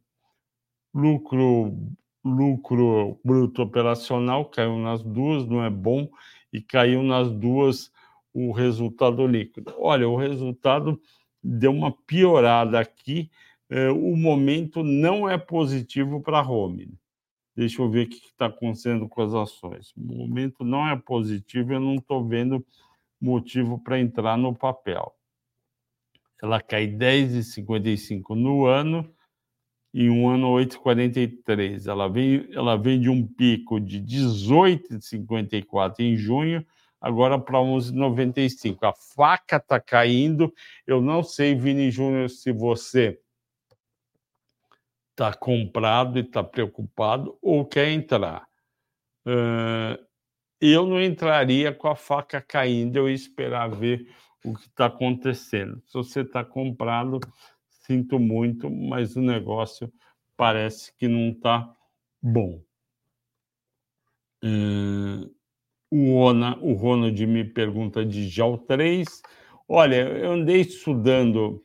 Lucro, 0.93 1.75
lucro 2.23 3.19
bruto 3.25 3.63
operacional 3.63 4.45
caiu 4.45 4.77
nas 4.77 5.01
duas, 5.01 5.47
não 5.47 5.63
é 5.63 5.69
bom 5.69 6.07
e 6.53 6.61
caiu 6.61 7.01
nas 7.01 7.31
duas 7.31 7.91
o 8.31 8.51
resultado 8.51 9.25
líquido. 9.25 9.73
Olha, 9.79 10.07
o 10.07 10.15
resultado 10.15 11.01
deu 11.43 11.71
uma 11.71 11.91
piorada 11.91 12.79
aqui. 12.79 13.31
É, 13.69 13.89
o 13.89 14.15
momento 14.15 14.83
não 14.83 15.27
é 15.27 15.37
positivo 15.37 16.21
para 16.21 16.39
a 16.39 16.47
Home. 16.47 16.93
Deixa 17.55 17.81
eu 17.81 17.89
ver 17.89 18.07
o 18.07 18.09
que 18.09 18.15
está 18.15 18.47
acontecendo 18.47 19.07
com 19.07 19.21
as 19.21 19.33
ações. 19.33 19.93
O 19.95 20.01
momento 20.01 20.63
não 20.63 20.87
é 20.87 20.97
positivo, 20.97 21.73
eu 21.73 21.79
não 21.79 21.95
estou 21.95 22.27
vendo 22.27 22.65
motivo 23.21 23.79
para 23.79 23.99
entrar 23.99 24.37
no 24.37 24.55
papel. 24.55 25.13
Ela 26.41 26.59
cai 26.59 26.87
10,55 26.87 28.35
no 28.35 28.65
ano, 28.65 29.09
em 29.93 30.09
um 30.09 30.27
ano 30.27 30.47
8,43. 30.47 31.87
Ela 31.87 32.09
vem, 32.09 32.49
ela 32.51 32.75
vem 32.75 32.99
de 32.99 33.09
um 33.09 33.25
pico 33.25 33.79
de 33.79 34.01
18,54 34.01 35.99
em 35.99 36.17
junho, 36.17 36.65
agora 36.99 37.39
para 37.39 37.59
11,95. 37.59 38.77
A 38.81 38.93
faca 38.93 39.55
está 39.57 39.79
caindo. 39.79 40.53
Eu 40.85 41.01
não 41.01 41.23
sei, 41.23 41.55
Vini 41.55 41.89
Júnior, 41.91 42.29
se 42.29 42.51
você 42.51 43.22
está 45.13 45.33
comprado 45.33 46.17
e 46.17 46.21
está 46.21 46.43
preocupado 46.43 47.37
ou 47.41 47.65
quer 47.65 47.89
entrar. 47.89 48.47
Uh, 49.25 49.97
eu 50.59 50.85
não 50.85 51.01
entraria 51.01 51.71
com 51.73 51.87
a 51.87 51.95
faca 51.95 52.41
caindo, 52.41 52.97
eu 52.97 53.07
ia 53.07 53.15
esperar 53.15 53.69
ver 53.69 54.07
o 54.43 54.53
que 54.53 54.67
está 54.67 54.87
acontecendo. 54.87 55.81
Se 55.85 55.93
você 55.93 56.21
está 56.21 56.43
comprado, 56.43 57.19
sinto 57.69 58.19
muito, 58.19 58.69
mas 58.69 59.15
o 59.15 59.21
negócio 59.21 59.91
parece 60.35 60.93
que 60.97 61.07
não 61.07 61.29
está 61.29 61.71
bom. 62.21 62.61
Uh, 64.43 65.33
o, 65.91 66.15
Ona, 66.15 66.57
o 66.59 66.73
Ronald 66.73 67.25
me 67.25 67.45
pergunta 67.45 68.03
de 68.03 68.27
GEL 68.27 68.57
3. 68.67 69.05
Olha, 69.67 69.95
eu 69.95 70.31
andei 70.31 70.61
estudando 70.61 71.63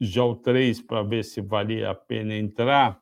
GEL 0.00 0.36
3 0.36 0.80
para 0.82 1.02
ver 1.02 1.24
se 1.24 1.40
valia 1.40 1.90
a 1.90 1.94
pena 1.94 2.34
entrar. 2.34 3.00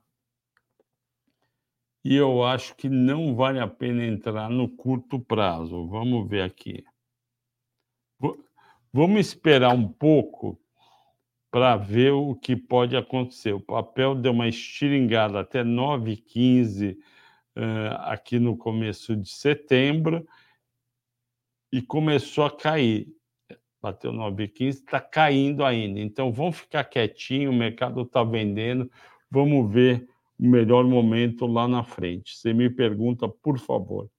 E 2.05 2.15
eu 2.15 2.45
acho 2.45 2.75
que 2.77 2.89
não 2.89 3.35
vale 3.35 3.59
a 3.59 3.67
pena 3.67 4.05
entrar 4.05 4.49
no 4.49 4.69
curto 4.69 5.19
prazo. 5.19 5.89
Vamos 5.89 6.29
ver 6.29 6.43
aqui. 6.43 6.85
Vamos 8.93 9.27
esperar 9.27 9.75
um 9.75 9.87
pouco 9.87 10.59
para 11.51 11.77
ver 11.77 12.13
o 12.13 12.35
que 12.35 12.55
pode 12.55 12.97
acontecer. 12.97 13.53
O 13.53 13.61
papel 13.61 14.15
deu 14.15 14.33
uma 14.33 14.49
estiringada 14.49 15.41
até 15.41 15.65
9,15 15.65 16.97
uh, 16.97 17.95
aqui 18.05 18.39
no 18.39 18.57
começo 18.57 19.17
de 19.17 19.29
setembro 19.29 20.27
e 21.73 21.83
começou 21.83 22.45
a 22.45 22.51
cair. 22.51 23.09
Bateu 23.87 24.13
9,15, 24.13 24.69
está 24.69 25.01
caindo 25.01 25.65
ainda. 25.65 26.01
Então 26.01 26.33
vamos 26.33 26.57
ficar 26.57 26.83
quietinho, 26.83 27.53
o 27.53 27.55
mercado 27.55 28.03
está 28.03 28.25
vendendo, 28.25 28.91
vamos 29.31 29.73
ver 29.73 30.09
o 30.37 30.45
melhor 30.45 30.83
momento 30.85 31.47
lá 31.47 31.69
na 31.69 31.85
frente. 31.85 32.37
Você 32.37 32.53
me 32.53 32.69
pergunta, 32.69 33.29
por 33.29 33.61
favor. 33.61 34.11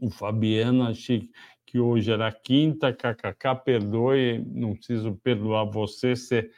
O 0.00 0.10
Fabiano, 0.10 0.82
achei 0.82 1.30
que 1.64 1.78
hoje 1.78 2.10
era 2.10 2.32
quinta, 2.32 2.92
kkk, 2.92 3.62
perdoe, 3.64 4.44
não 4.44 4.74
preciso 4.74 5.14
perdoar 5.22 5.64
você, 5.64 6.16
você, 6.16 6.50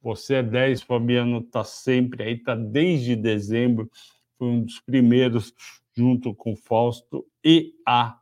você 0.00 0.34
é 0.36 0.42
10, 0.44 0.82
Fabiano 0.82 1.38
está 1.38 1.64
sempre 1.64 2.22
aí, 2.22 2.34
está 2.34 2.54
desde 2.54 3.16
dezembro, 3.16 3.90
foi 4.38 4.46
um 4.46 4.62
dos 4.62 4.78
primeiros, 4.78 5.52
junto 5.92 6.32
com 6.32 6.54
Fausto 6.54 7.26
e 7.44 7.74
a 7.84 8.21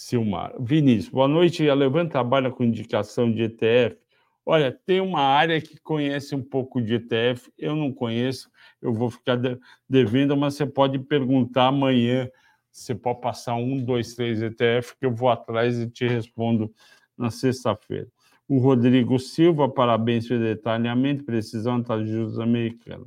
Silmar. 0.00 0.54
Vinícius, 0.60 1.08
boa 1.08 1.26
noite, 1.26 1.68
a 1.68 1.74
Levanta 1.74 2.12
trabalha 2.12 2.52
com 2.52 2.62
indicação 2.62 3.32
de 3.32 3.42
ETF. 3.42 3.98
Olha, 4.46 4.70
tem 4.86 5.00
uma 5.00 5.20
área 5.20 5.60
que 5.60 5.76
conhece 5.80 6.36
um 6.36 6.42
pouco 6.42 6.80
de 6.80 6.94
ETF, 6.94 7.52
eu 7.58 7.74
não 7.74 7.92
conheço, 7.92 8.48
eu 8.80 8.94
vou 8.94 9.10
ficar 9.10 9.36
devendo, 9.88 10.36
mas 10.36 10.54
você 10.54 10.64
pode 10.64 11.00
perguntar 11.00 11.66
amanhã 11.66 12.30
você 12.70 12.94
pode 12.94 13.20
passar 13.20 13.56
um, 13.56 13.82
dois, 13.82 14.14
três 14.14 14.40
ETF 14.40 14.96
que 14.96 15.04
eu 15.04 15.12
vou 15.12 15.30
atrás 15.30 15.76
e 15.80 15.90
te 15.90 16.06
respondo 16.06 16.72
na 17.16 17.28
sexta-feira. 17.28 18.06
O 18.46 18.58
Rodrigo 18.58 19.18
Silva, 19.18 19.68
parabéns 19.68 20.28
pelo 20.28 20.44
detalhamento, 20.44 21.24
precisão 21.24 21.80
da 21.80 22.04
juros 22.04 22.38
americana. 22.38 23.04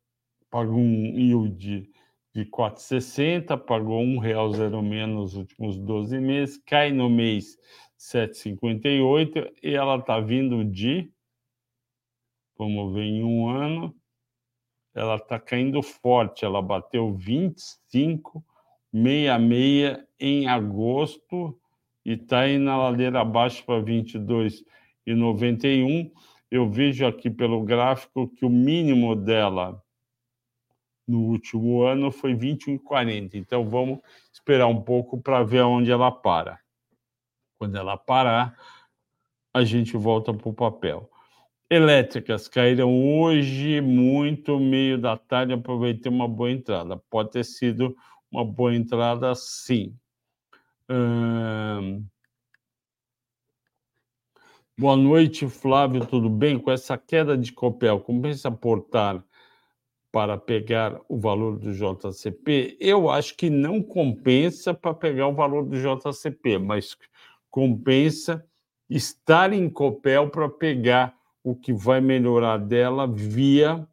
pagou 0.55 0.79
um 0.79 1.19
yield 1.19 1.91
de 2.33 2.45
4,60, 2.45 3.57
pagou 3.57 3.99
um 3.99 4.19
real 4.19 4.53
zero 4.53 4.81
menos 4.81 5.33
nos 5.33 5.35
últimos 5.35 5.77
12 5.77 6.17
meses, 6.21 6.57
cai 6.65 6.93
no 6.93 7.09
mês 7.09 7.57
7,58 7.99 9.51
e 9.61 9.75
ela 9.75 9.97
está 9.97 10.21
vindo 10.21 10.63
de, 10.63 11.11
vamos 12.57 12.93
ver, 12.93 13.03
em 13.03 13.21
um 13.21 13.49
ano, 13.49 13.93
ela 14.93 15.17
está 15.17 15.37
caindo 15.37 15.83
forte, 15.83 16.45
ela 16.45 16.61
bateu 16.61 17.13
25,66 17.17 20.05
em 20.17 20.47
agosto 20.47 21.59
e 22.05 22.13
está 22.13 22.47
indo 22.47 22.63
na 22.63 22.77
ladeira 22.77 23.19
abaixo 23.19 23.61
para 23.65 23.83
22,91. 23.83 26.09
Eu 26.49 26.69
vejo 26.69 27.05
aqui 27.05 27.29
pelo 27.29 27.61
gráfico 27.61 28.29
que 28.29 28.45
o 28.45 28.49
mínimo 28.49 29.17
dela 29.17 29.83
no 31.07 31.19
último 31.21 31.83
ano 31.83 32.11
foi 32.11 32.33
21,40. 32.35 33.35
Então 33.35 33.69
vamos 33.69 33.99
esperar 34.31 34.67
um 34.67 34.81
pouco 34.81 35.21
para 35.21 35.43
ver 35.43 35.61
onde 35.61 35.91
ela 35.91 36.11
para. 36.11 36.59
Quando 37.57 37.77
ela 37.77 37.97
parar, 37.97 38.57
a 39.53 39.63
gente 39.63 39.95
volta 39.95 40.33
para 40.33 40.49
o 40.49 40.53
papel 40.53 41.09
elétricas 41.69 42.47
caíram 42.47 42.91
hoje 43.19 43.81
muito, 43.81 44.59
meio 44.59 44.97
da 44.99 45.17
tarde, 45.17 45.53
aproveitei 45.53 46.11
uma 46.11 46.27
boa 46.27 46.51
entrada. 46.51 46.97
Pode 47.09 47.31
ter 47.31 47.43
sido 47.43 47.95
uma 48.31 48.45
boa 48.45 48.75
entrada, 48.75 49.33
sim. 49.35 49.95
Hum... 50.89 52.05
Boa 54.77 54.97
noite, 54.97 55.47
Flávio, 55.47 56.05
tudo 56.05 56.29
bem? 56.29 56.59
Com 56.59 56.69
essa 56.69 56.97
queda 56.97 57.37
de 57.37 57.53
Copel, 57.53 58.01
compensa 58.01 58.49
aportar 58.49 59.23
para 60.15 60.37
pegar 60.37 61.01
o 61.09 61.19
valor 61.19 61.59
do 61.59 61.73
JCP? 61.73 62.77
Eu 62.79 63.09
acho 63.09 63.35
que 63.35 63.49
não 63.49 63.83
compensa 63.83 64.73
para 64.73 64.93
pegar 64.93 65.27
o 65.27 65.35
valor 65.35 65.65
do 65.65 65.75
JCP, 65.75 66.57
mas 66.57 66.95
compensa 67.51 68.47
estar 68.89 69.51
em 69.51 69.69
Copel 69.69 70.29
para 70.29 70.47
pegar 70.47 71.13
o 71.43 71.53
que 71.53 71.73
vai 71.73 71.99
melhorar 71.99 72.59
dela 72.59 73.05
via 73.05 73.85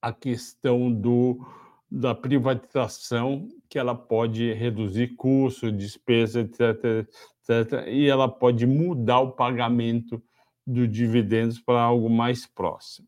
a 0.00 0.14
questão 0.14 0.90
do, 0.90 1.46
da 1.90 2.14
privatização, 2.14 3.50
que 3.68 3.78
ela 3.78 3.94
pode 3.94 4.54
reduzir 4.54 5.08
custos, 5.08 5.76
despesas, 5.76 6.46
etc, 6.46 7.06
etc, 7.46 7.86
e 7.86 8.08
ela 8.08 8.26
pode 8.26 8.66
mudar 8.66 9.20
o 9.20 9.32
pagamento 9.32 10.22
dos 10.66 10.90
dividendos 10.90 11.60
para 11.60 11.82
algo 11.82 12.08
mais 12.08 12.46
próximo. 12.46 13.06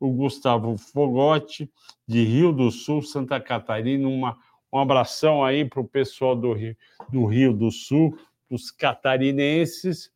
O 0.00 0.10
Gustavo 0.10 0.76
Fogotti, 0.78 1.70
de 2.08 2.24
Rio 2.24 2.52
do 2.52 2.70
Sul, 2.70 3.02
Santa 3.02 3.38
Catarina, 3.38 4.08
uma, 4.08 4.36
um 4.72 4.78
abração 4.78 5.44
aí 5.44 5.64
para 5.64 5.80
o 5.80 5.86
pessoal 5.86 6.34
do 6.34 6.52
Rio, 6.52 6.76
do 7.08 7.26
Rio 7.26 7.52
do 7.52 7.70
Sul, 7.70 8.18
os 8.50 8.70
catarinenses, 8.70 10.10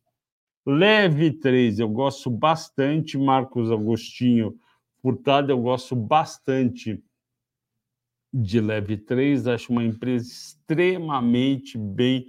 Leve 0.65 1.31
3, 1.31 1.79
eu 1.79 1.87
gosto 1.87 2.29
bastante. 2.29 3.19
Marcos 3.19 3.71
Agostinho 3.71 4.57
Furtado, 4.99 5.51
eu 5.51 5.61
gosto 5.61 5.95
bastante 5.95 6.99
de 8.33 8.59
Leve 8.59 8.97
3. 8.97 9.47
Acho 9.47 9.71
uma 9.71 9.83
empresa 9.83 10.27
extremamente 10.27 11.77
bem 11.77 12.25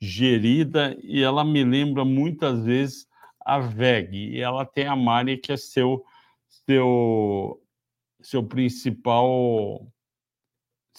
gerida 0.00 0.96
e 1.02 1.20
ela 1.20 1.44
me 1.44 1.64
lembra 1.64 2.04
muitas 2.04 2.64
vezes 2.64 3.08
a 3.44 3.58
VEG. 3.58 4.36
E 4.36 4.40
ela 4.40 4.64
tem 4.64 4.86
a 4.86 4.94
Mari, 4.94 5.36
que 5.36 5.50
é 5.50 5.56
seu, 5.56 6.04
seu, 6.50 7.62
seu 8.20 8.42
principal 8.42 9.90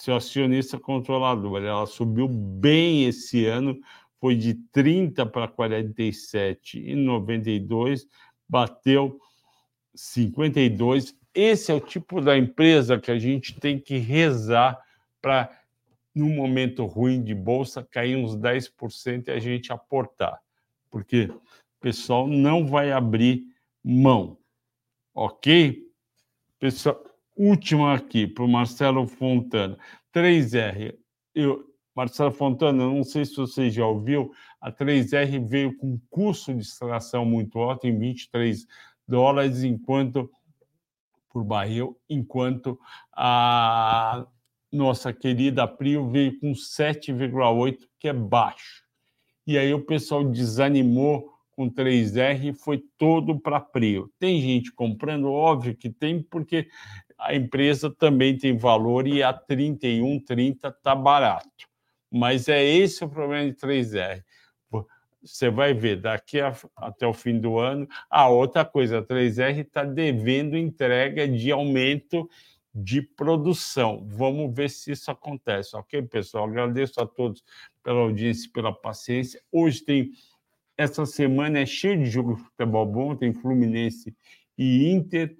seu 0.02 0.16
acionista 0.16 0.78
controlador. 0.78 1.62
Ela 1.62 1.86
subiu 1.86 2.26
bem 2.26 3.04
esse 3.04 3.46
ano, 3.46 3.80
foi 4.20 4.34
de 4.34 4.54
30 4.54 5.24
para 5.26 5.46
47 5.46 6.78
e 6.78 6.94
92, 6.94 8.08
bateu 8.48 9.20
52. 9.94 11.16
Esse 11.34 11.70
é 11.70 11.74
o 11.74 11.80
tipo 11.80 12.20
da 12.20 12.36
empresa 12.36 12.98
que 12.98 13.10
a 13.10 13.18
gente 13.18 13.58
tem 13.58 13.78
que 13.78 13.96
rezar 13.96 14.78
para, 15.20 15.50
num 16.14 16.34
momento 16.34 16.84
ruim 16.84 17.22
de 17.22 17.34
bolsa, 17.34 17.86
cair 17.88 18.16
uns 18.16 18.36
10% 18.36 19.28
e 19.28 19.30
a 19.30 19.38
gente 19.38 19.72
aportar. 19.72 20.40
Porque 20.90 21.24
o 21.24 21.40
pessoal 21.80 22.26
não 22.26 22.66
vai 22.66 22.92
abrir 22.92 23.44
mão. 23.84 24.36
Ok? 25.14 25.82
Pessoal, 26.58 27.02
última 27.36 27.94
aqui 27.94 28.26
para 28.26 28.44
o 28.44 28.48
Marcelo 28.48 29.06
Fontana. 29.06 29.78
3R. 30.14 30.96
Eu, 31.34 31.64
Marcelo 31.94 32.32
Fontana, 32.32 32.86
não 32.86 33.04
sei 33.04 33.24
se 33.24 33.36
você 33.36 33.70
já 33.70 33.86
ouviu, 33.86 34.32
a 34.60 34.72
3R 34.72 35.46
veio 35.46 35.76
com 35.76 36.00
custo 36.10 36.54
de 36.54 36.62
extração 36.62 37.24
muito 37.24 37.58
alto, 37.58 37.86
em 37.86 37.98
23 37.98 38.66
dólares, 39.06 39.62
enquanto 39.62 40.30
por 41.28 41.44
barril, 41.44 41.98
enquanto 42.08 42.78
a 43.12 44.26
nossa 44.70 45.12
querida 45.12 45.66
Prio 45.66 46.08
veio 46.08 46.38
com 46.38 46.52
7,8, 46.52 47.88
que 47.98 48.08
é 48.08 48.12
baixo. 48.12 48.82
E 49.46 49.58
aí 49.58 49.72
o 49.74 49.84
pessoal 49.84 50.24
desanimou 50.24 51.31
com 51.52 51.70
3R 51.70 52.44
e 52.44 52.52
foi 52.52 52.82
todo 52.98 53.38
para 53.38 53.60
Prio. 53.60 54.10
Tem 54.18 54.40
gente 54.40 54.72
comprando, 54.72 55.30
óbvio 55.30 55.76
que 55.76 55.90
tem, 55.90 56.22
porque 56.22 56.68
a 57.18 57.34
empresa 57.34 57.90
também 57.90 58.36
tem 58.36 58.56
valor 58.56 59.06
e 59.06 59.22
a 59.22 59.32
31, 59.32 60.20
30 60.20 60.68
está 60.68 60.94
barato. 60.94 61.48
Mas 62.10 62.48
é 62.48 62.62
esse 62.62 63.04
o 63.04 63.08
problema 63.08 63.50
de 63.50 63.56
3R. 63.56 64.22
Você 65.22 65.48
vai 65.48 65.72
ver 65.72 66.00
daqui 66.00 66.40
a, 66.40 66.52
até 66.76 67.06
o 67.06 67.14
fim 67.14 67.38
do 67.38 67.58
ano. 67.58 67.86
A 68.10 68.28
outra 68.28 68.64
coisa, 68.64 68.98
a 68.98 69.02
3R 69.02 69.60
está 69.60 69.84
devendo 69.84 70.56
entrega 70.56 71.28
de 71.28 71.52
aumento 71.52 72.28
de 72.74 73.02
produção. 73.02 74.04
Vamos 74.08 74.54
ver 74.54 74.70
se 74.70 74.92
isso 74.92 75.10
acontece, 75.10 75.76
ok, 75.76 76.02
pessoal? 76.02 76.46
Agradeço 76.46 77.00
a 77.00 77.06
todos 77.06 77.44
pela 77.82 78.00
audiência 78.00 78.50
pela 78.52 78.72
paciência. 78.72 79.40
Hoje 79.50 79.82
tem. 79.84 80.10
Essa 80.76 81.04
semana 81.04 81.58
é 81.58 81.66
cheio 81.66 81.98
de 81.98 82.06
jogo 82.06 82.36
de 82.36 82.42
futebol 82.42 82.86
bom, 82.86 83.14
tem 83.14 83.32
Fluminense 83.32 84.16
e 84.56 84.88
Inter. 84.90 85.36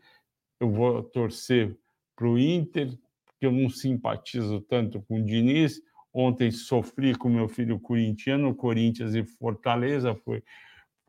Eu 0.61 0.70
vou 0.70 1.03
torcer 1.03 1.76
para 2.14 2.28
o 2.28 2.39
Inter, 2.39 2.89
porque 3.24 3.47
eu 3.47 3.53
não 3.53 3.68
simpatizo 3.68 4.61
tanto 4.61 5.01
com 5.03 5.20
o 5.20 5.24
Diniz. 5.24 5.80
Ontem 6.12 6.51
sofri 6.51 7.14
com 7.14 7.28
meu 7.28 7.49
filho 7.49 7.80
corintiano, 7.80 8.55
Corinthians 8.55 9.14
e 9.14 9.24
Fortaleza, 9.24 10.14
foi, 10.14 10.43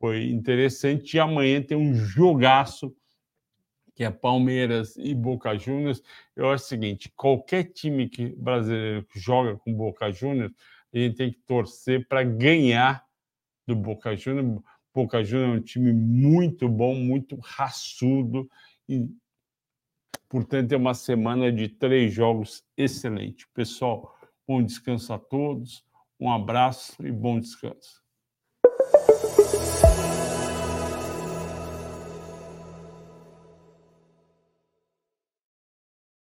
foi 0.00 0.24
interessante. 0.30 1.16
E 1.16 1.20
amanhã 1.20 1.62
tem 1.62 1.76
um 1.76 1.94
jogaço 1.94 2.96
que 3.94 4.02
é 4.02 4.10
Palmeiras 4.10 4.96
e 4.96 5.14
Boca 5.14 5.56
Juniors. 5.56 6.02
Eu 6.34 6.50
acho 6.50 6.64
o 6.64 6.68
seguinte: 6.68 7.12
qualquer 7.14 7.64
time 7.64 8.08
que, 8.08 8.30
brasileiro 8.30 9.04
que 9.04 9.20
joga 9.20 9.56
com 9.58 9.72
Boca 9.72 10.10
Juniors, 10.10 10.52
a 10.92 10.98
gente 10.98 11.16
tem 11.16 11.30
que 11.30 11.40
torcer 11.46 12.06
para 12.08 12.24
ganhar 12.24 13.04
do 13.66 13.74
Boca 13.74 14.14
Juniors. 14.16 14.62
Boca 14.94 15.24
Juniors 15.24 15.56
é 15.56 15.60
um 15.60 15.62
time 15.62 15.92
muito 15.92 16.68
bom, 16.68 16.94
muito 16.94 17.36
raçudo, 17.36 18.48
e, 18.88 19.08
portanto, 20.28 20.72
é 20.72 20.76
uma 20.76 20.94
semana 20.94 21.50
de 21.50 21.68
três 21.68 22.12
jogos 22.12 22.64
excelente. 22.76 23.48
Pessoal, 23.54 24.16
bom 24.46 24.62
descanso 24.62 25.12
a 25.12 25.18
todos, 25.18 25.84
um 26.20 26.30
abraço 26.30 27.04
e 27.04 27.10
bom 27.10 27.40
descanso. 27.40 28.03